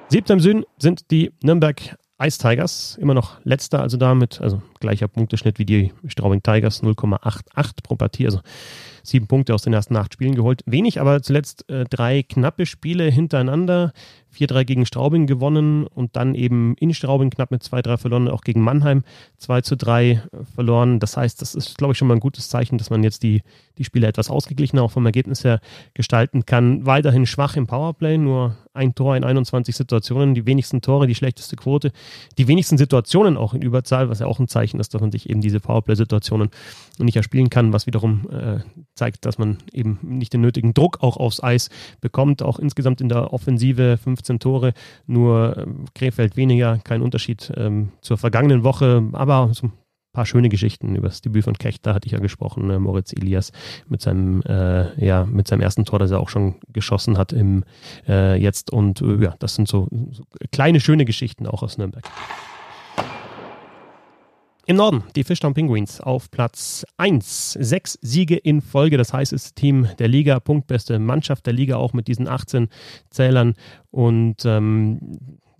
Siebter 0.09 0.33
im 0.33 0.39
Süden 0.39 0.63
sind 0.79 1.11
die 1.11 1.31
Nürnberg 1.43 1.97
Ice 2.21 2.39
Tigers, 2.39 2.97
immer 2.99 3.13
noch 3.13 3.39
letzter, 3.43 3.81
also 3.81 3.97
damit, 3.97 4.41
also 4.41 4.61
gleicher 4.79 5.07
Punkteschnitt 5.07 5.59
wie 5.59 5.65
die 5.65 5.93
Straubing 6.07 6.43
Tigers, 6.43 6.83
0,88 6.83 7.83
pro 7.83 7.95
Partie, 7.95 8.25
also 8.25 8.39
sieben 9.03 9.27
Punkte 9.27 9.53
aus 9.53 9.61
den 9.61 9.73
ersten 9.73 9.95
acht 9.95 10.13
Spielen 10.13 10.35
geholt. 10.35 10.61
Wenig, 10.65 10.99
aber 10.99 11.21
zuletzt 11.21 11.69
äh, 11.69 11.85
drei 11.85 12.23
knappe 12.23 12.65
Spiele 12.65 13.05
hintereinander. 13.05 13.93
4-3 14.37 14.65
gegen 14.65 14.85
Straubing 14.85 15.25
gewonnen 15.25 15.87
und 15.87 16.15
dann 16.15 16.35
eben 16.35 16.75
in 16.75 16.93
Straubing 16.93 17.29
knapp 17.29 17.51
mit 17.51 17.63
2-3 17.63 17.97
verloren, 17.97 18.27
auch 18.27 18.41
gegen 18.41 18.61
Mannheim 18.61 19.03
2-3 19.41 20.21
verloren. 20.53 20.99
Das 20.99 21.17
heißt, 21.17 21.41
das 21.41 21.55
ist, 21.55 21.77
glaube 21.77 21.93
ich, 21.93 21.97
schon 21.97 22.07
mal 22.07 22.15
ein 22.15 22.19
gutes 22.19 22.49
Zeichen, 22.49 22.77
dass 22.77 22.89
man 22.89 23.03
jetzt 23.03 23.23
die, 23.23 23.41
die 23.77 23.83
Spiele 23.83 24.07
etwas 24.07 24.29
ausgeglichener 24.29 24.83
auch 24.83 24.91
vom 24.91 25.05
Ergebnis 25.05 25.43
her 25.43 25.59
gestalten 25.93 26.45
kann. 26.45 26.85
Weiterhin 26.85 27.25
schwach 27.25 27.55
im 27.55 27.67
Powerplay, 27.67 28.17
nur 28.17 28.57
ein 28.73 28.93
Tor 28.93 29.15
in 29.15 29.23
21 29.23 29.75
Situationen, 29.75 30.35
die 30.35 30.45
wenigsten 30.45 30.81
Tore, 30.81 31.07
die 31.07 31.15
schlechteste 31.15 31.55
Quote, 31.55 31.91
die 32.37 32.47
wenigsten 32.47 32.77
Situationen 32.77 33.37
auch 33.37 33.53
in 33.53 33.61
Überzahl, 33.61 34.09
was 34.09 34.19
ja 34.19 34.27
auch 34.27 34.39
ein 34.39 34.47
Zeichen 34.47 34.66
ist, 34.73 34.93
dass 34.93 35.01
man 35.01 35.11
sich 35.11 35.29
eben 35.29 35.41
diese 35.41 35.59
Powerplay-Situationen 35.59 36.49
nicht 36.99 37.15
erspielen 37.15 37.49
kann, 37.49 37.73
was 37.73 37.87
wiederum 37.87 38.27
äh, 38.29 38.59
zeigt, 38.95 39.25
dass 39.25 39.37
man 39.37 39.57
eben 39.71 39.99
nicht 40.01 40.33
den 40.33 40.41
nötigen 40.41 40.73
Druck 40.73 41.01
auch 41.01 41.17
aufs 41.17 41.41
Eis 41.41 41.69
bekommt. 42.01 42.41
Auch 42.43 42.59
insgesamt 42.59 43.01
in 43.01 43.09
der 43.09 43.33
Offensive 43.33 43.97
15 43.97 44.39
Tore, 44.39 44.73
nur 45.05 45.57
ähm, 45.57 45.85
Krefeld 45.95 46.37
weniger, 46.37 46.79
kein 46.83 47.01
Unterschied 47.01 47.51
ähm, 47.55 47.89
zur 48.01 48.17
vergangenen 48.17 48.63
Woche, 48.63 49.03
aber 49.13 49.49
so 49.53 49.67
ein 49.67 49.73
paar 50.17 50.25
schöne 50.25 50.49
Geschichten 50.49 50.95
über 50.95 51.09
das 51.09 51.21
Debüt 51.21 51.43
von 51.43 51.53
Kecht, 51.53 51.85
da 51.85 51.93
hatte 51.93 52.07
ich 52.07 52.13
ja 52.13 52.17
gesprochen, 52.17 52.71
äh, 52.71 52.79
Moritz 52.79 53.13
Elias 53.13 53.51
mit 53.87 54.01
seinem, 54.01 54.41
äh, 54.47 55.05
ja, 55.05 55.25
mit 55.25 55.47
seinem 55.47 55.61
ersten 55.61 55.85
Tor, 55.85 55.99
das 55.99 56.09
er 56.09 56.19
auch 56.19 56.29
schon 56.29 56.55
geschossen 56.73 57.19
hat 57.19 57.33
im 57.33 57.63
äh, 58.07 58.35
jetzt 58.41 58.71
und 58.71 58.99
äh, 59.01 59.23
ja, 59.23 59.35
das 59.37 59.53
sind 59.53 59.67
so, 59.67 59.87
so 60.11 60.23
kleine 60.51 60.79
schöne 60.79 61.05
Geschichten 61.05 61.45
auch 61.45 61.61
aus 61.61 61.77
Nürnberg. 61.77 62.03
Im 64.69 64.75
Norden, 64.75 65.05
die 65.15 65.23
Fischtown 65.23 65.53
Penguins 65.53 66.01
auf 66.01 66.29
Platz 66.29 66.85
1. 66.97 67.53
Sechs 67.53 67.97
Siege 68.01 68.35
in 68.35 68.59
Folge. 68.59 68.97
Das 68.97 69.13
heißt, 69.13 69.31
es 69.31 69.45
ist 69.45 69.55
Team 69.55 69.87
der 69.97 70.09
Liga, 70.09 70.41
punktbeste 70.41 70.99
Mannschaft 70.99 71.45
der 71.45 71.53
Liga, 71.53 71.77
auch 71.77 71.93
mit 71.93 72.09
diesen 72.09 72.27
18 72.27 72.67
Zählern. 73.09 73.53
Und 73.91 74.43
ähm, 74.43 74.99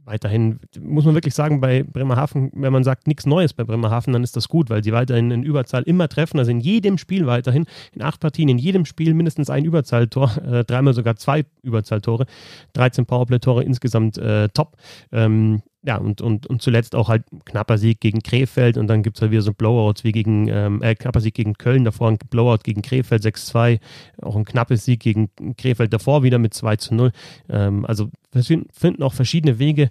weiterhin 0.04 0.60
muss 0.82 1.06
man 1.06 1.14
wirklich 1.14 1.36
sagen, 1.36 1.62
bei 1.62 1.84
Bremerhaven, 1.84 2.52
wenn 2.54 2.74
man 2.74 2.84
sagt 2.84 3.08
nichts 3.08 3.26
Neues 3.26 3.54
bei 3.54 3.64
Bremerhaven, 3.64 4.12
dann 4.12 4.26
ist 4.26 4.36
das 4.36 4.50
gut, 4.50 4.70
weil 4.70 4.84
sie 4.84 4.92
weiterhin 4.92 5.32
in 5.32 5.44
Überzahl 5.44 5.84
immer 5.84 6.10
treffen. 6.10 6.38
Also 6.38 6.52
in 6.52 6.60
jedem 6.60 6.98
Spiel 6.98 7.28
weiterhin, 7.28 7.66
in 7.94 8.02
acht 8.02 8.20
Partien, 8.20 8.50
in 8.50 8.58
jedem 8.58 8.84
Spiel 8.84 9.14
mindestens 9.14 9.50
ein 9.50 9.64
Überzahltor, 9.64 10.36
äh, 10.46 10.66
dreimal 10.66 10.94
sogar 10.94 11.16
zwei 11.16 11.46
Überzahltore, 11.64 12.26
13 12.74 13.06
Powerplay-Tore 13.06 13.64
insgesamt 13.64 14.18
äh, 14.18 14.50
top. 14.50 14.76
Ähm, 15.14 15.62
ja, 15.88 15.96
und, 15.96 16.20
und, 16.20 16.48
und 16.48 16.62
zuletzt 16.62 16.96
auch 16.96 17.08
halt 17.08 17.24
knapper 17.46 17.78
Sieg 17.78 18.02
gegen 18.02 18.22
Krefeld 18.22 18.78
und 18.78 18.88
dann 18.88 19.04
gibt 19.04 19.16
es 19.16 19.22
halt 19.22 19.32
wieder 19.32 19.42
so 19.42 19.54
Blowouts 19.54 20.04
wie 20.04 20.12
gegen, 20.12 20.50
ähm, 20.50 20.82
äh, 20.84 20.96
knapper 20.96 21.22
Sieg 21.22 21.34
gegen 21.34 21.54
Köln, 21.54 21.86
davor 21.86 22.10
ein 22.10 22.18
Blowout 22.30 22.60
gegen 22.66 22.82
Krefeld 22.82 23.24
6-2, 23.24 23.80
auch 24.22 24.36
ein 24.36 24.44
knappes 24.44 24.84
Sieg 24.84 25.00
gegen 25.00 25.30
Krefeld 25.58 25.94
davor 25.94 26.24
wieder 26.24 26.40
mit 26.40 26.54
2 26.54 26.76
0. 26.92 27.12
Ähm, 27.50 27.86
also 27.86 28.10
finden 28.34 29.02
auch 29.02 29.14
verschiedene 29.14 29.60
Wege, 29.60 29.90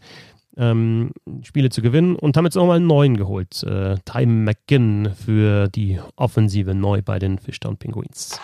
ähm, 0.59 1.13
Spiele 1.43 1.71
zu 1.71 1.81
gewinnen 1.81 2.15
und 2.15 2.37
haben 2.37 2.45
jetzt 2.45 2.57
nochmal 2.57 2.77
einen 2.77 2.87
neuen 2.87 3.17
geholt. 3.17 3.63
Äh, 3.63 3.97
Time 4.05 4.45
McGinn 4.45 5.13
für 5.15 5.69
die 5.69 5.99
Offensive 6.17 6.75
neu 6.75 7.01
bei 7.01 7.19
den 7.19 7.39
Fishtown 7.39 7.79
Penguins. 7.79 8.39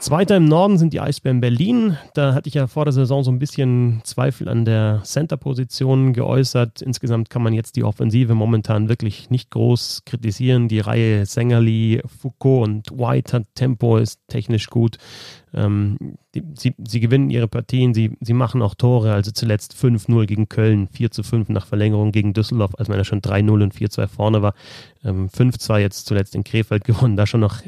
Zweiter 0.00 0.36
im 0.36 0.44
Norden 0.44 0.78
sind 0.78 0.92
die 0.92 1.00
Eisbären 1.00 1.40
Berlin. 1.40 1.98
Da 2.14 2.32
hatte 2.32 2.48
ich 2.48 2.54
ja 2.54 2.68
vor 2.68 2.84
der 2.84 2.92
Saison 2.92 3.24
so 3.24 3.32
ein 3.32 3.40
bisschen 3.40 4.00
Zweifel 4.04 4.48
an 4.48 4.64
der 4.64 5.00
Center-Position 5.02 6.12
geäußert. 6.12 6.82
Insgesamt 6.82 7.30
kann 7.30 7.42
man 7.42 7.52
jetzt 7.52 7.74
die 7.74 7.82
Offensive 7.82 8.34
momentan 8.34 8.88
wirklich 8.88 9.28
nicht 9.28 9.50
groß 9.50 10.04
kritisieren. 10.06 10.68
Die 10.68 10.78
Reihe 10.78 11.26
Sängerli, 11.26 12.00
Foucault 12.06 12.68
und 12.68 12.90
White 12.92 13.32
hat 13.32 13.46
Tempo, 13.56 13.96
ist 13.96 14.20
technisch 14.28 14.68
gut. 14.68 14.98
Ähm, 15.52 15.96
die, 16.34 16.44
sie, 16.54 16.74
sie, 16.86 17.00
gewinnen 17.00 17.30
ihre 17.30 17.48
Partien, 17.48 17.92
sie, 17.92 18.16
sie 18.20 18.34
machen 18.34 18.62
auch 18.62 18.74
Tore, 18.74 19.14
also 19.14 19.30
zuletzt 19.32 19.74
5-0 19.74 20.26
gegen 20.26 20.48
Köln, 20.48 20.88
4-5 20.88 21.46
nach 21.48 21.66
Verlängerung 21.66 22.12
gegen 22.12 22.34
Düsseldorf, 22.34 22.72
als 22.78 22.88
man 22.88 22.98
ja 22.98 23.04
schon 23.04 23.22
3-0 23.22 23.50
und 23.50 23.74
4-2 23.74 24.06
vorne 24.06 24.42
war. 24.42 24.54
Ähm, 25.04 25.28
5-2 25.28 25.78
jetzt 25.78 26.06
zuletzt 26.06 26.34
in 26.34 26.44
Krefeld 26.44 26.84
gewonnen, 26.84 27.16
da 27.16 27.26
schon 27.26 27.40
noch 27.40 27.62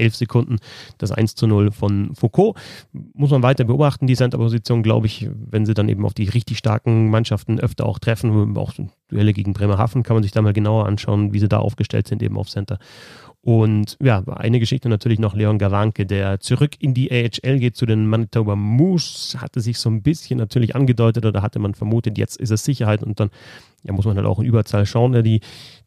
11 0.00 0.16
Sekunden 0.16 0.56
das 0.98 1.12
1-0 1.12 1.70
von 1.70 2.14
Foucault. 2.14 2.56
Muss 2.92 3.30
man 3.30 3.42
weiter 3.42 3.64
beobachten, 3.64 4.06
die 4.06 4.16
Center-Position, 4.16 4.82
glaube 4.82 5.06
ich, 5.06 5.28
wenn 5.50 5.66
sie 5.66 5.74
dann 5.74 5.88
eben 5.88 6.04
auf 6.04 6.14
die 6.14 6.28
richtig 6.28 6.58
starken 6.58 7.10
Mannschaften 7.10 7.60
öfter 7.60 7.86
auch 7.86 7.98
treffen, 7.98 8.56
auch 8.56 8.72
Duelle 9.08 9.32
gegen 9.32 9.52
Bremerhaven, 9.52 10.02
kann 10.02 10.16
man 10.16 10.22
sich 10.22 10.32
da 10.32 10.42
mal 10.42 10.52
genauer 10.52 10.86
anschauen, 10.86 11.32
wie 11.32 11.38
sie 11.38 11.48
da 11.48 11.58
aufgestellt 11.58 12.08
sind, 12.08 12.22
eben 12.22 12.36
auf 12.36 12.48
Center. 12.48 12.78
Und 13.42 13.96
ja, 14.02 14.22
eine 14.26 14.60
Geschichte 14.60 14.90
natürlich 14.90 15.18
noch 15.18 15.34
Leon 15.34 15.58
Gawanke, 15.58 16.04
der 16.04 16.40
zurück 16.40 16.72
in 16.78 16.92
die 16.92 17.10
AHL 17.10 17.58
geht 17.58 17.74
zu 17.74 17.86
den 17.86 18.06
Manitoba 18.06 18.54
Moose, 18.54 19.40
hatte 19.40 19.60
sich 19.60 19.78
so 19.78 19.88
ein 19.88 20.02
bisschen 20.02 20.38
natürlich 20.38 20.76
angedeutet 20.76 21.24
oder 21.24 21.40
hatte 21.40 21.58
man 21.58 21.74
vermutet, 21.74 22.18
jetzt 22.18 22.36
ist 22.36 22.50
es 22.50 22.64
Sicherheit 22.64 23.02
und 23.02 23.18
dann 23.18 23.30
ja, 23.82 23.94
muss 23.94 24.04
man 24.04 24.16
halt 24.16 24.26
auch 24.26 24.40
in 24.40 24.44
Überzahl 24.44 24.84
schauen. 24.84 25.24
Die, 25.24 25.40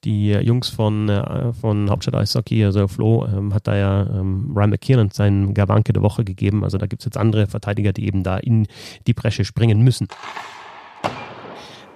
die 0.03 0.31
Jungs 0.31 0.69
von, 0.69 1.09
äh, 1.09 1.53
von 1.53 1.91
Hauptstadt 1.91 2.15
Eishockey, 2.15 2.65
also 2.65 2.87
Flo, 2.87 3.27
ähm, 3.27 3.53
hat 3.53 3.67
da 3.67 3.77
ja 3.77 4.07
ähm, 4.07 4.51
Ryan 4.55 4.71
McKiernan 4.71 5.11
seinen 5.11 5.53
Gawanke 5.53 5.93
der 5.93 6.01
Woche 6.01 6.23
gegeben. 6.23 6.63
Also 6.63 6.79
da 6.79 6.87
gibt 6.87 7.03
es 7.03 7.05
jetzt 7.05 7.17
andere 7.17 7.45
Verteidiger, 7.45 7.93
die 7.93 8.07
eben 8.07 8.23
da 8.23 8.37
in 8.37 8.67
die 9.05 9.13
Bresche 9.13 9.45
springen 9.45 9.83
müssen. 9.83 10.07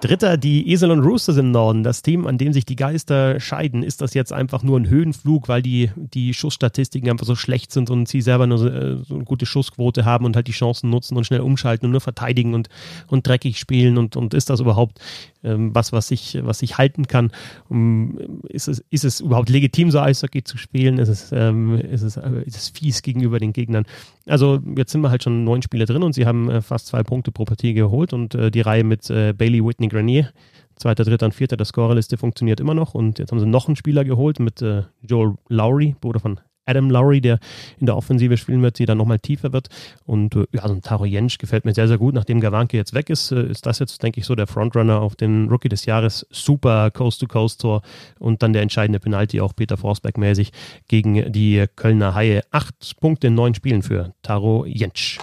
Dritter, 0.00 0.36
die 0.36 0.70
Esel 0.70 0.92
und 0.92 1.00
Roosters 1.00 1.38
im 1.38 1.50
Norden, 1.50 1.82
das 1.82 2.02
Team, 2.02 2.28
an 2.28 2.38
dem 2.38 2.52
sich 2.52 2.64
die 2.64 2.76
Geister 2.76 3.40
scheiden. 3.40 3.82
Ist 3.82 4.00
das 4.00 4.14
jetzt 4.14 4.32
einfach 4.32 4.62
nur 4.62 4.78
ein 4.78 4.88
Höhenflug, 4.88 5.48
weil 5.48 5.60
die, 5.60 5.90
die 5.96 6.34
Schussstatistiken 6.34 7.10
einfach 7.10 7.26
so 7.26 7.34
schlecht 7.34 7.72
sind 7.72 7.90
und 7.90 8.06
sie 8.06 8.20
selber 8.20 8.46
nur 8.46 8.58
so, 8.58 8.68
äh, 8.68 8.98
so 8.98 9.16
eine 9.16 9.24
gute 9.24 9.44
Schussquote 9.44 10.04
haben 10.04 10.24
und 10.24 10.36
halt 10.36 10.46
die 10.46 10.52
Chancen 10.52 10.88
nutzen 10.90 11.16
und 11.16 11.24
schnell 11.24 11.40
umschalten 11.40 11.86
und 11.86 11.92
nur 11.92 12.00
verteidigen 12.00 12.54
und, 12.54 12.68
und 13.08 13.26
dreckig 13.26 13.58
spielen? 13.58 13.98
Und, 13.98 14.14
und 14.16 14.34
ist 14.34 14.50
das 14.50 14.60
überhaupt 14.60 15.00
ähm, 15.44 15.74
was, 15.74 15.92
was 15.92 16.10
ich, 16.10 16.38
was 16.42 16.62
ich 16.62 16.78
halten 16.78 17.06
kann. 17.06 17.30
Um, 17.68 18.42
ist, 18.48 18.68
es, 18.68 18.84
ist 18.90 19.04
es 19.04 19.20
überhaupt 19.20 19.48
legitim, 19.48 19.90
so 19.90 20.00
Eishockey 20.00 20.44
zu 20.44 20.58
spielen? 20.58 20.98
Ist 20.98 21.08
es, 21.08 21.32
ähm, 21.32 21.74
ist, 21.74 22.02
es, 22.02 22.16
äh, 22.16 22.42
ist 22.44 22.56
es 22.56 22.68
fies 22.68 23.02
gegenüber 23.02 23.38
den 23.38 23.52
Gegnern? 23.52 23.84
Also 24.26 24.60
jetzt 24.76 24.92
sind 24.92 25.00
wir 25.00 25.10
halt 25.10 25.22
schon 25.22 25.44
neun 25.44 25.62
Spiele 25.62 25.86
drin 25.86 26.02
und 26.02 26.12
sie 26.12 26.26
haben 26.26 26.50
äh, 26.50 26.60
fast 26.60 26.86
zwei 26.86 27.02
Punkte 27.02 27.32
pro 27.32 27.44
Partie 27.44 27.74
geholt 27.74 28.12
und 28.12 28.34
äh, 28.34 28.50
die 28.50 28.60
Reihe 28.60 28.84
mit 28.84 29.08
äh, 29.10 29.32
Bailey, 29.32 29.64
Whitney, 29.64 29.87
Grenier 29.88 30.30
Zweiter, 30.78 31.04
dritter 31.04 31.26
und 31.26 31.34
vierter 31.34 31.56
der 31.56 31.66
Scorerliste 31.66 32.16
funktioniert 32.16 32.60
immer 32.60 32.74
noch. 32.74 32.94
Und 32.94 33.18
jetzt 33.18 33.32
haben 33.32 33.40
sie 33.40 33.46
noch 33.46 33.66
einen 33.66 33.76
Spieler 33.76 34.04
geholt 34.04 34.38
mit 34.38 34.62
äh, 34.62 34.84
Joel 35.02 35.34
Lowry, 35.48 35.96
Bruder 36.00 36.20
von 36.20 36.40
Adam 36.66 36.90
Lowry, 36.90 37.20
der 37.20 37.40
in 37.80 37.86
der 37.86 37.96
Offensive 37.96 38.36
spielen 38.36 38.62
wird, 38.62 38.78
die 38.78 38.86
dann 38.86 38.98
nochmal 38.98 39.18
tiefer 39.18 39.52
wird. 39.52 39.68
Und 40.04 40.36
äh, 40.36 40.44
ja, 40.52 40.68
so 40.68 40.74
ein 40.74 40.82
Taro 40.82 41.04
Jensch 41.04 41.38
gefällt 41.38 41.64
mir 41.64 41.74
sehr, 41.74 41.88
sehr 41.88 41.98
gut. 41.98 42.14
Nachdem 42.14 42.40
Gawanke 42.40 42.76
jetzt 42.76 42.94
weg 42.94 43.10
ist, 43.10 43.32
äh, 43.32 43.42
ist 43.46 43.66
das 43.66 43.80
jetzt, 43.80 44.02
denke 44.02 44.20
ich, 44.20 44.26
so 44.26 44.36
der 44.36 44.46
Frontrunner 44.46 45.00
auf 45.00 45.16
den 45.16 45.48
Rookie 45.48 45.68
des 45.68 45.84
Jahres. 45.84 46.26
Super 46.30 46.92
Coast-to-Coast-Tor 46.92 47.82
und 48.20 48.42
dann 48.42 48.52
der 48.52 48.62
entscheidende 48.62 49.00
Penalty 49.00 49.40
auch 49.40 49.56
Peter 49.56 49.76
Forsberg-mäßig 49.76 50.50
gegen 50.86 51.32
die 51.32 51.64
Kölner 51.74 52.14
Haie. 52.14 52.42
Acht 52.52 53.00
Punkte 53.00 53.28
in 53.28 53.34
neun 53.34 53.54
Spielen 53.54 53.82
für 53.82 54.14
Taro 54.22 54.64
Jensch. 54.64 55.18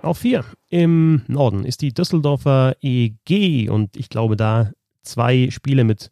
Auf 0.00 0.18
vier 0.18 0.44
im 0.72 1.20
Norden 1.28 1.66
ist 1.66 1.82
die 1.82 1.92
Düsseldorfer 1.92 2.76
EG 2.80 3.68
und 3.68 3.94
ich 3.94 4.08
glaube 4.08 4.36
da 4.36 4.70
zwei 5.02 5.50
Spiele 5.50 5.84
mit 5.84 6.10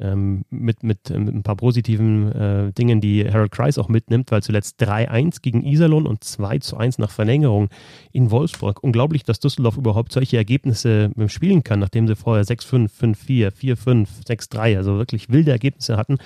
ähm, 0.00 0.44
mit, 0.50 0.82
mit, 0.82 1.10
mit 1.10 1.34
ein 1.34 1.42
paar 1.42 1.56
positiven 1.56 2.32
äh, 2.32 2.72
Dingen, 2.72 3.00
die 3.00 3.30
Harold 3.30 3.52
Kreis 3.52 3.76
auch 3.78 3.88
mitnimmt, 3.88 4.30
weil 4.32 4.42
zuletzt 4.42 4.82
3-1 4.82 5.42
gegen 5.42 5.62
Iserlohn 5.62 6.06
und 6.06 6.24
2-1 6.24 6.98
nach 6.98 7.10
Verlängerung 7.10 7.68
in 8.10 8.30
Wolfsburg. 8.30 8.82
Unglaublich, 8.82 9.24
dass 9.24 9.40
Düsseldorf 9.40 9.76
überhaupt 9.76 10.10
solche 10.12 10.38
Ergebnisse 10.38 11.10
äh, 11.16 11.28
spielen 11.28 11.62
kann, 11.62 11.80
nachdem 11.80 12.08
sie 12.08 12.16
vorher 12.16 12.44
6-5, 12.44 12.88
5-4, 12.90 13.50
4-5, 13.52 14.08
6-3, 14.26 14.76
also 14.78 14.96
wirklich 14.96 15.28
wilde 15.28 15.50
Ergebnisse 15.50 15.98
hatten 15.98 16.16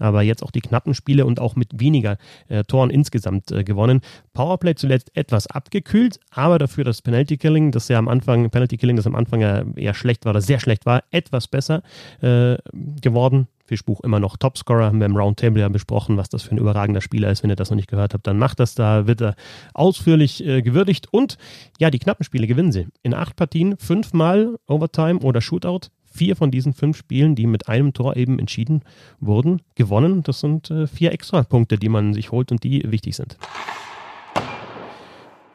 aber 0.00 0.22
jetzt 0.22 0.42
auch 0.42 0.50
die 0.50 0.60
knappen 0.60 0.94
Spiele 0.94 1.26
und 1.26 1.40
auch 1.40 1.56
mit 1.56 1.80
weniger 1.80 2.16
äh, 2.48 2.64
Toren 2.64 2.90
insgesamt 2.90 3.50
äh, 3.52 3.64
gewonnen. 3.64 4.00
Powerplay 4.32 4.74
zuletzt 4.74 5.10
etwas 5.14 5.46
abgekühlt, 5.46 6.18
aber 6.30 6.58
dafür 6.58 6.84
das 6.84 7.02
Penalty 7.02 7.36
Killing, 7.36 7.70
das 7.70 7.88
ja 7.88 7.98
am 7.98 8.08
Anfang, 8.08 8.50
Penalty 8.50 8.76
Killing, 8.76 8.96
das 8.96 9.06
am 9.06 9.14
Anfang 9.14 9.40
ja 9.40 9.64
eher 9.76 9.94
schlecht 9.94 10.24
war 10.24 10.30
oder 10.30 10.40
sehr 10.40 10.60
schlecht 10.60 10.86
war, 10.86 11.04
etwas 11.10 11.48
besser 11.48 11.82
äh, 12.20 12.56
geworden. 13.00 13.46
Fischbuch 13.70 14.00
immer 14.00 14.18
noch 14.18 14.36
Topscorer, 14.36 14.86
haben 14.86 14.98
wir 14.98 15.06
im 15.06 15.16
Roundtable 15.16 15.60
ja 15.60 15.68
besprochen, 15.68 16.16
was 16.16 16.28
das 16.28 16.42
für 16.42 16.50
ein 16.50 16.58
überragender 16.58 17.00
Spieler 17.00 17.30
ist. 17.30 17.44
Wenn 17.44 17.50
ihr 17.50 17.56
das 17.56 17.70
noch 17.70 17.76
nicht 17.76 17.88
gehört 17.88 18.14
habt, 18.14 18.26
dann 18.26 18.36
macht 18.36 18.58
das 18.58 18.74
da, 18.74 19.06
wird 19.06 19.20
er 19.20 19.36
ausführlich 19.74 20.44
äh, 20.44 20.60
gewürdigt. 20.60 21.06
Und 21.12 21.38
ja, 21.78 21.90
die 21.90 22.00
knappen 22.00 22.24
Spiele 22.24 22.48
gewinnen 22.48 22.72
sie. 22.72 22.88
In 23.04 23.14
acht 23.14 23.36
Partien 23.36 23.76
fünfmal 23.78 24.58
Overtime 24.66 25.20
oder 25.20 25.40
Shootout 25.40 25.90
vier 26.10 26.36
von 26.36 26.50
diesen 26.50 26.72
fünf 26.72 26.96
Spielen, 26.96 27.34
die 27.34 27.46
mit 27.46 27.68
einem 27.68 27.92
Tor 27.92 28.16
eben 28.16 28.38
entschieden 28.38 28.82
wurden, 29.20 29.62
gewonnen. 29.74 30.22
Das 30.22 30.40
sind 30.40 30.70
äh, 30.70 30.86
vier 30.86 31.12
Extrapunkte, 31.12 31.78
die 31.78 31.88
man 31.88 32.12
sich 32.12 32.32
holt 32.32 32.52
und 32.52 32.64
die 32.64 32.82
wichtig 32.90 33.16
sind. 33.16 33.36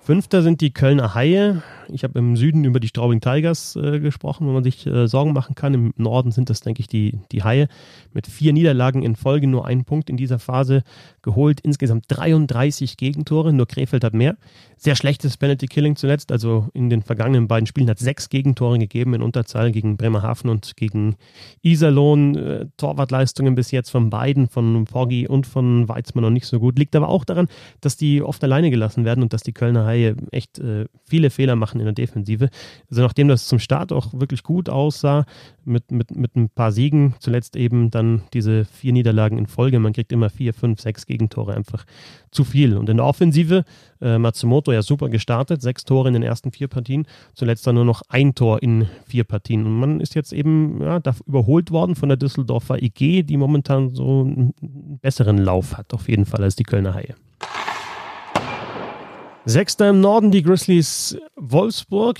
Fünfter 0.02 0.44
sind 0.44 0.62
die 0.62 0.72
Kölner 0.72 1.16
Haie. 1.16 1.64
Ich 1.89 2.04
habe 2.04 2.20
im 2.20 2.36
Süden 2.36 2.63
über 2.63 2.80
die 2.80 2.88
Straubing 2.88 3.22
Tigers 3.22 3.75
äh, 3.75 4.00
gesprochen, 4.00 4.48
wo 4.48 4.51
man 4.51 4.63
sich 4.63 4.86
äh, 4.86 5.08
Sorgen 5.08 5.34
machen 5.34 5.56
kann. 5.56 5.74
Im 5.74 5.94
Norden 5.98 6.32
sind 6.32 6.50
das, 6.50 6.62
denke 6.62 6.82
ich, 6.82 6.88
die, 6.88 7.20
die 7.32 7.44
Haie. 7.44 7.68
Mit 8.13 8.27
vier 8.27 8.54
Niederlagen 8.54 9.04
in 9.04 9.15
Folge 9.15 9.48
nur 9.48 9.65
einen 9.65 9.86
Punkt 9.86 10.10
in 10.10 10.18
dieser 10.18 10.39
Phase 10.39 10.84
geholt. 11.22 11.60
Insgesamt 11.62 12.06
33 12.08 12.98
Gegentore, 12.98 13.54
nur 13.54 13.68
Krefeld 13.68 14.04
hat 14.04 14.13
mehr. 14.13 14.38
Sehr 14.77 14.96
schlechtes 14.96 15.38
Penalty 15.38 15.68
Killing 15.68 15.96
zuletzt. 15.96 16.32
Also 16.32 16.70
in 16.74 16.89
den 16.89 17.01
vergangenen 17.01 17.48
beiden 17.48 17.68
Spielen 17.68 17.89
hat 17.89 18.00
sechs 18.00 18.30
Gegentore 18.30 18.80
gegeben 18.80 19.13
in 19.13 19.22
Unterzahl 19.22 19.72
gegen 19.72 19.98
Bremerhaven 19.98 20.50
und 20.50 20.75
gegen 20.75 21.15
Iserlohn. 21.62 22.36
Äh, 22.36 22.65
Torwartleistungen 22.77 23.56
bis 23.56 23.72
jetzt 23.72 23.89
von 23.89 24.10
beiden, 24.10 24.48
von 24.48 24.86
Foggy 24.88 25.27
und 25.27 25.48
von 25.48 25.88
Weizmann 25.88 26.24
noch 26.24 26.30
nicht 26.30 26.46
so 26.46 26.60
gut. 26.60 26.77
Liegt 26.77 26.96
aber 26.96 27.10
auch 27.10 27.25
daran, 27.25 27.48
dass 27.82 27.98
die 27.98 28.22
oft 28.22 28.44
alleine 28.44 28.70
gelassen 28.70 29.06
werden 29.06 29.24
und 29.24 29.34
dass 29.34 29.44
die 29.44 29.54
Kölner 29.54 29.86
Haie 29.86 30.15
echt 30.32 30.60
äh, 30.60 30.86
viele 31.04 31.30
Fehler 31.30 31.56
machen 31.56 31.75
in 31.79 31.86
der 31.86 31.94
Defensive. 31.94 32.50
Also 32.89 33.01
nachdem 33.01 33.27
das 33.27 33.48
zum 33.48 33.60
Start 33.60 33.91
auch 33.91 34.13
wirklich 34.13 34.44
gut 34.44 34.70
aussah, 34.70 35.25
mit, 35.65 35.91
mit, 35.91 36.15
mit 36.15 36.36
ein 36.36 36.50
paar 36.50 36.72
Siegen, 36.72 37.15
zuletzt 37.20 37.55
eben 37.55 37.89
dann 37.89 38.22
diese 38.34 38.65
vier 38.65 38.94
Niederlagen 38.94 39.38
in 39.38 39.48
Folge. 39.48 39.79
Man 39.79 39.94
kriegt 39.94 40.12
immer 40.12 40.29
vier, 40.29 40.53
fünf, 40.53 40.79
sechs 40.79 41.05
Gegentore 41.05 41.55
einfach 41.55 41.86
zu 42.32 42.44
viel. 42.44 42.77
Und 42.77 42.89
in 42.89 42.98
der 42.98 43.05
Offensive, 43.05 43.65
äh, 44.01 44.17
Matsumoto 44.17 44.72
ja 44.72 44.82
super 44.82 45.10
gestartet, 45.10 45.62
sechs 45.62 45.84
Tore 45.84 46.08
in 46.08 46.13
den 46.13 46.24
ersten 46.24 46.51
vier 46.51 46.67
Partien, 46.67 47.08
zuletzt 47.34 47.65
dann 47.65 47.75
nur 47.75 47.86
noch 47.86 48.03
ein 48.10 48.36
Tor 48.36 48.62
in 48.62 48.88
vier 49.05 49.24
Partien. 49.24 49.65
Und 49.65 49.79
man 49.79 50.00
ist 50.00 50.15
jetzt 50.15 50.34
eben 50.34 50.82
ja, 50.82 51.01
überholt 51.25 51.72
worden 51.72 51.96
von 51.96 52.10
der 52.10 52.17
Düsseldorfer 52.17 52.82
IG, 52.82 53.24
die 53.24 53.38
momentan 53.38 53.89
so 53.89 54.22
einen 54.22 54.53
besseren 55.01 55.38
Lauf 55.38 55.77
hat, 55.77 55.94
auf 55.94 56.08
jeden 56.08 56.25
Fall 56.25 56.44
als 56.44 56.55
die 56.55 56.63
Kölner 56.63 56.94
Haie. 56.94 57.15
Sechster 59.48 59.90
im 59.92 60.02
Norden 60.02 60.32
die 60.32 60.42
Grizzlies 60.42 61.18
Wolfsburg. 61.36 62.18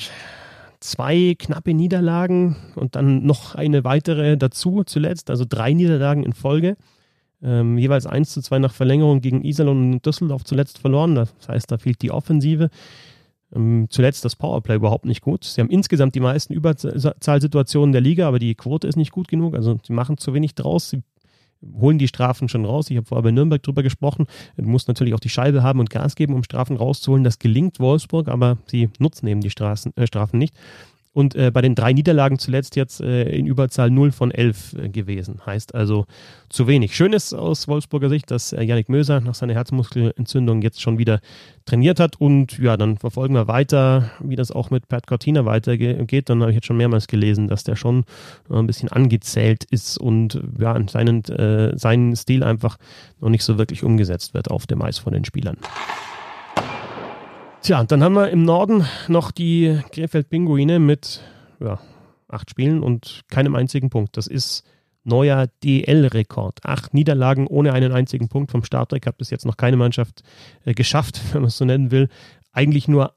Zwei 0.80 1.36
knappe 1.40 1.74
Niederlagen 1.74 2.56
und 2.76 2.96
dann 2.96 3.26
noch 3.26 3.56
eine 3.56 3.84
weitere 3.84 4.38
dazu 4.38 4.84
zuletzt, 4.84 5.32
also 5.32 5.44
drei 5.48 5.74
Niederlagen 5.74 6.22
in 6.22 6.34
Folge. 6.34 6.78
Ähm, 7.42 7.80
jeweils 7.80 8.06
1 8.06 8.32
zu 8.32 8.42
2 8.42 8.60
nach 8.60 8.74
Verlängerung 8.74 9.22
gegen 9.22 9.44
Iserlohn 9.44 9.94
und 9.94 10.06
Düsseldorf 10.06 10.44
zuletzt 10.44 10.78
verloren. 10.78 11.16
Das 11.16 11.34
heißt, 11.48 11.72
da 11.72 11.80
fehlt 11.80 12.04
die 12.04 12.12
Offensive. 12.12 12.70
Ähm, 13.56 13.88
zuletzt 13.90 14.24
das 14.24 14.36
Powerplay 14.36 14.76
überhaupt 14.76 15.06
nicht 15.06 15.22
gut. 15.22 15.46
Sie 15.46 15.62
haben 15.62 15.70
insgesamt 15.72 16.14
die 16.14 16.20
meisten 16.20 16.54
Überzahlsituationen 16.54 17.92
der 17.92 18.02
Liga, 18.02 18.28
aber 18.28 18.38
die 18.38 18.54
Quote 18.54 18.88
ist 18.88 18.98
nicht 18.98 19.12
gut 19.12 19.28
genug. 19.28 19.56
Also 19.56 19.80
sie 19.84 19.94
machen 19.94 20.20
zu 20.20 20.36
wenig 20.36 20.54
draus. 20.54 20.92
Sie 20.92 21.02
holen 21.74 21.98
die 21.98 22.08
Strafen 22.08 22.50
schon 22.50 22.66
raus. 22.66 22.90
Ich 22.90 22.98
habe 22.98 23.08
vorher 23.08 23.24
bei 23.24 23.32
Nürnberg 23.32 23.62
drüber 23.62 23.84
gesprochen. 23.84 24.26
Du 24.58 24.68
musst 24.68 24.88
natürlich 24.88 25.14
auch 25.14 25.20
die 25.20 25.30
Scheibe 25.30 25.64
haben 25.64 25.80
und 25.80 25.90
Gas 25.90 26.16
geben, 26.16 26.34
um 26.34 26.44
Strafen 26.44 26.78
rauszuholen. 26.78 27.24
Das 27.24 27.40
gelingt 27.40 27.80
Wolfsburg, 27.80 28.28
aber 28.28 28.58
sie 28.68 28.90
nutzen 29.00 29.28
eben 29.28 29.42
die 29.42 29.50
Straßen, 29.50 29.94
äh, 29.96 30.08
Strafen 30.08 30.38
nicht. 30.38 30.56
Und 31.16 31.34
äh, 31.34 31.50
bei 31.50 31.62
den 31.62 31.76
drei 31.76 31.94
Niederlagen 31.94 32.40
zuletzt 32.40 32.76
jetzt 32.76 33.00
äh, 33.00 33.30
in 33.30 33.48
Überzahl 33.48 33.90
0 33.90 34.12
von 34.12 34.32
11 34.32 34.74
äh, 34.74 34.90
gewesen. 34.90 35.40
Heißt 35.46 35.74
also 35.74 36.08
zu 36.50 36.68
wenig. 36.68 36.94
Schön 36.94 37.14
ist 37.14 37.34
aus 37.34 37.70
Wolfsburger 37.70 38.10
Sicht, 38.10 38.30
dass 38.32 38.52
äh, 38.52 38.62
Yannick 38.62 38.90
Möser 38.90 39.22
nach 39.22 39.34
seiner 39.34 39.54
Herzmuskelentzündung 39.54 40.62
jetzt 40.62 40.82
schon 40.82 40.98
wieder 40.98 41.22
trainiert 41.64 42.02
hat. 42.02 42.20
Und 42.20 42.60
ja, 42.60 42.76
dann 42.76 42.98
verfolgen 42.98 43.34
wir 43.34 43.48
weiter, 43.48 44.12
wie 44.20 44.36
das 44.36 44.52
auch 44.52 44.72
mit 44.72 44.90
Pat 44.90 45.08
Cortina 45.08 45.46
weitergeht. 45.46 46.30
Dann 46.30 46.42
habe 46.42 46.52
ich 46.52 46.56
jetzt 46.56 46.68
schon 46.68 46.78
mehrmals 46.78 47.08
gelesen, 47.08 47.48
dass 47.48 47.64
der 47.64 47.78
schon 47.78 48.04
ein 48.50 48.68
bisschen 48.68 48.90
angezählt 48.90 49.64
ist 49.64 49.98
und 49.98 50.42
ja, 50.60 50.74
anscheinend 50.74 51.30
äh, 51.30 51.78
sein 51.78 52.14
Stil 52.18 52.44
einfach 52.44 52.76
noch 53.22 53.30
nicht 53.30 53.46
so 53.46 53.58
wirklich 53.58 53.86
umgesetzt 53.86 54.34
wird 54.34 54.52
auf 54.52 54.68
dem 54.68 54.82
Eis 54.82 54.98
von 54.98 55.14
den 55.14 55.24
Spielern. 55.24 55.56
Tja, 57.66 57.84
dann 57.84 58.04
haben 58.04 58.14
wir 58.14 58.30
im 58.30 58.44
Norden 58.44 58.86
noch 59.08 59.32
die 59.32 59.80
Krefeld-Pinguine 59.92 60.78
mit 60.78 61.22
ja, 61.60 61.80
acht 62.28 62.52
Spielen 62.52 62.84
und 62.84 63.24
keinem 63.32 63.56
einzigen 63.56 63.90
Punkt. 63.90 64.18
Das 64.18 64.28
ist 64.28 64.64
neuer 65.04 65.48
DL-Rekord. 65.64 66.60
Acht 66.64 66.94
Niederlagen 66.94 67.48
ohne 67.48 67.74
einen 67.74 67.92
einzigen 67.92 68.30
Punkt 68.30 68.52
vom 68.52 68.64
Startdeck 68.64 69.08
hat 69.08 69.18
bis 69.18 69.32
jetzt 69.32 69.48
noch 69.48 69.58
keine 69.58 69.78
Mannschaft 69.78 70.22
äh, 70.64 70.76
geschafft, 70.76 71.20
wenn 71.34 71.42
man 71.42 71.48
es 71.48 71.58
so 71.58 71.66
nennen 71.66 71.90
will. 71.90 72.08
Eigentlich 72.52 72.88
nur 72.88 73.16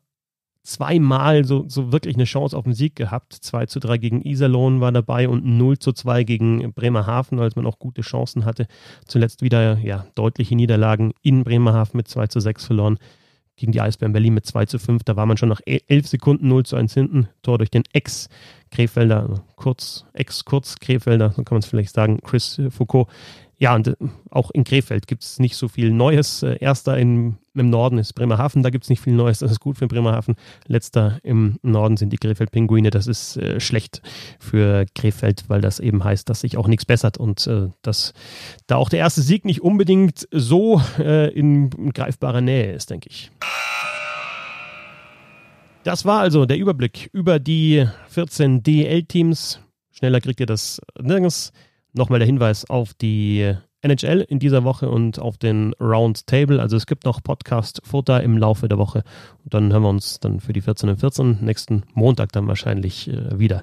zweimal 0.63 1.45
so, 1.45 1.69
so 1.69 1.93
wirklich 1.93 2.15
eine 2.15 2.25
Chance 2.25 2.57
auf 2.57 2.65
den 2.65 2.73
Sieg 2.73 2.97
gehabt. 2.97 3.35
2 3.35 3.67
zu 3.67 3.81
3 3.81 3.99
gegen 3.99 4.23
Iserlohn 4.23 4.81
war 4.81 4.93
dabei 4.93 5.29
und 5.29 5.45
0 5.45 5.79
zu 5.79 5.93
2 5.93 6.25
gegen 6.25 6.73
Bremerhaven, 6.73 7.39
als 7.39 7.55
man 7.55 7.67
auch 7.67 7.79
gute 7.79 8.01
Chancen 8.01 8.47
hatte. 8.47 8.67
Zuletzt 9.05 9.43
wieder 9.43 9.77
ja, 9.77 10.07
deutliche 10.15 10.57
Niederlagen 10.57 11.13
in 11.21 11.45
Bremerhaven 11.45 11.99
mit 11.99 12.09
2 12.09 12.29
zu 12.29 12.41
6 12.41 12.65
verloren 12.65 12.99
gegen 13.59 13.73
die 13.73 13.81
Eisbären 13.81 14.13
Berlin 14.13 14.35
mit 14.35 14.47
2 14.47 14.67
zu 14.67 14.79
5. 14.79 15.03
Da 15.05 15.17
war 15.17 15.27
man 15.27 15.37
schon 15.37 15.49
nach 15.49 15.61
11 15.67 16.07
Sekunden 16.07 16.49
0 16.49 16.65
zu 16.65 16.77
1 16.77 16.95
hinten. 16.95 17.29
Tor 17.43 17.59
durch 17.59 17.71
den 17.71 17.85
Ex-Krefelder, 17.93 19.21
also 19.21 19.41
kurz, 19.57 20.05
Ex-Kurz-Krefelder, 20.15 21.31
so 21.31 21.43
kann 21.43 21.57
man 21.57 21.61
es 21.61 21.67
vielleicht 21.67 21.93
sagen, 21.93 22.21
Chris 22.23 22.61
Foucault. 22.71 23.09
Ja, 23.61 23.75
und 23.75 23.89
äh, 23.89 23.95
auch 24.31 24.51
in 24.53 24.63
Krefeld 24.63 25.07
gibt 25.09 25.25
es 25.25 25.41
nicht 25.41 25.57
so 25.57 25.67
viel 25.69 25.91
Neues. 25.91 26.45
Äh, 26.45 26.59
erster 26.61 26.97
in, 26.97 27.39
im 27.55 27.71
Norden 27.71 27.99
ist 27.99 28.13
Bremerhaven, 28.13 28.63
da 28.63 28.71
gibt 28.71 28.85
es 28.85 28.91
nicht 28.91 29.01
viel 29.03 29.15
Neues. 29.15 29.41
Das 29.41 29.51
ist 29.51 29.59
gut 29.59 29.77
für 29.77 29.89
Bremerhaven. 29.89 30.37
Letzter 30.67 31.19
im 31.25 31.59
Norden 31.63 31.97
sind 31.97 32.13
die 32.13 32.19
Krefeld-Pinguine. 32.19 32.91
Das 32.91 33.09
ist 33.09 33.37
äh, 33.37 33.59
schlecht 33.59 34.01
für 34.39 34.87
Krefeld, 34.95 35.45
weil 35.49 35.61
das 35.61 35.81
eben 35.81 36.05
heißt, 36.05 36.29
dass 36.29 36.43
sich 36.43 36.57
auch 36.57 36.69
nichts 36.69 36.87
bessert 36.87 37.19
und 37.19 37.49
äh, 37.49 37.69
dass 37.83 38.15
da 38.69 38.77
auch 38.77 38.89
der 38.89 39.01
erste 39.01 39.23
Sieg 39.23 39.45
nicht 39.45 39.61
unbedingt 39.61 40.29
so 40.31 40.81
äh, 40.99 41.29
in, 41.33 41.71
in 41.73 41.93
greifbarer 41.93 42.41
Nähe 42.41 42.73
ist, 42.73 42.91
denke 42.91 43.09
ich. 43.11 43.33
Das 45.83 46.05
war 46.05 46.21
also 46.21 46.45
der 46.45 46.59
Überblick 46.59 47.11
über 47.13 47.41
die 47.41 47.87
14 48.09 48.63
DL-Teams. 48.63 49.61
Schneller 49.91 50.21
kriegt 50.21 50.39
ihr 50.39 50.47
das 50.47 50.81
nirgends. 51.01 51.53
Nochmal 51.93 52.19
der 52.19 52.27
Hinweis 52.27 52.69
auf 52.69 52.95
die 52.95 53.55
NHL 53.83 54.21
in 54.29 54.39
dieser 54.39 54.65
Woche 54.65 54.89
und 54.89 55.19
auf 55.19 55.39
den 55.39 55.73
Roundtable. 55.81 56.61
Also 56.61 56.77
es 56.77 56.87
gibt 56.87 57.05
noch 57.05 57.23
Podcast-Futter 57.23 58.23
im 58.23 58.37
Laufe 58.37 58.69
der 58.69 58.79
Woche. 58.79 59.05
Und 59.45 59.55
dann 59.55 59.73
hören 59.73 59.83
wir 59.83 59.89
uns 59.89 60.21
dann 60.21 60.41
für 60.41 60.53
die 60.53 60.61
14 60.61 60.89
und 60.89 61.01
14 61.01 61.39
nächsten 61.45 61.85
Montag 61.95 62.33
dann 62.33 62.49
wahrscheinlich 62.49 63.09
äh, 63.09 63.39
wieder. 63.39 63.63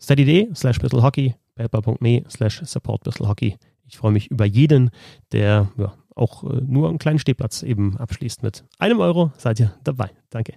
Steady.de 0.00 0.54
slash 0.54 0.78
Hockey, 0.92 1.34
paper.me 1.54 2.24
slash 2.28 2.62
support 2.64 3.06
Hockey. 3.20 3.56
Ich 3.88 3.96
freue 3.96 4.12
mich 4.12 4.30
über 4.30 4.44
jeden, 4.44 4.90
der 5.32 5.68
ja, 5.78 5.94
auch 6.14 6.44
äh, 6.44 6.60
nur 6.60 6.88
einen 6.88 6.98
kleinen 6.98 7.18
Stehplatz 7.18 7.62
eben 7.62 7.96
abschließt 7.96 8.42
mit 8.42 8.64
einem 8.78 9.00
Euro. 9.00 9.32
Seid 9.38 9.60
ihr 9.60 9.72
dabei. 9.84 10.10
Danke. 10.30 10.54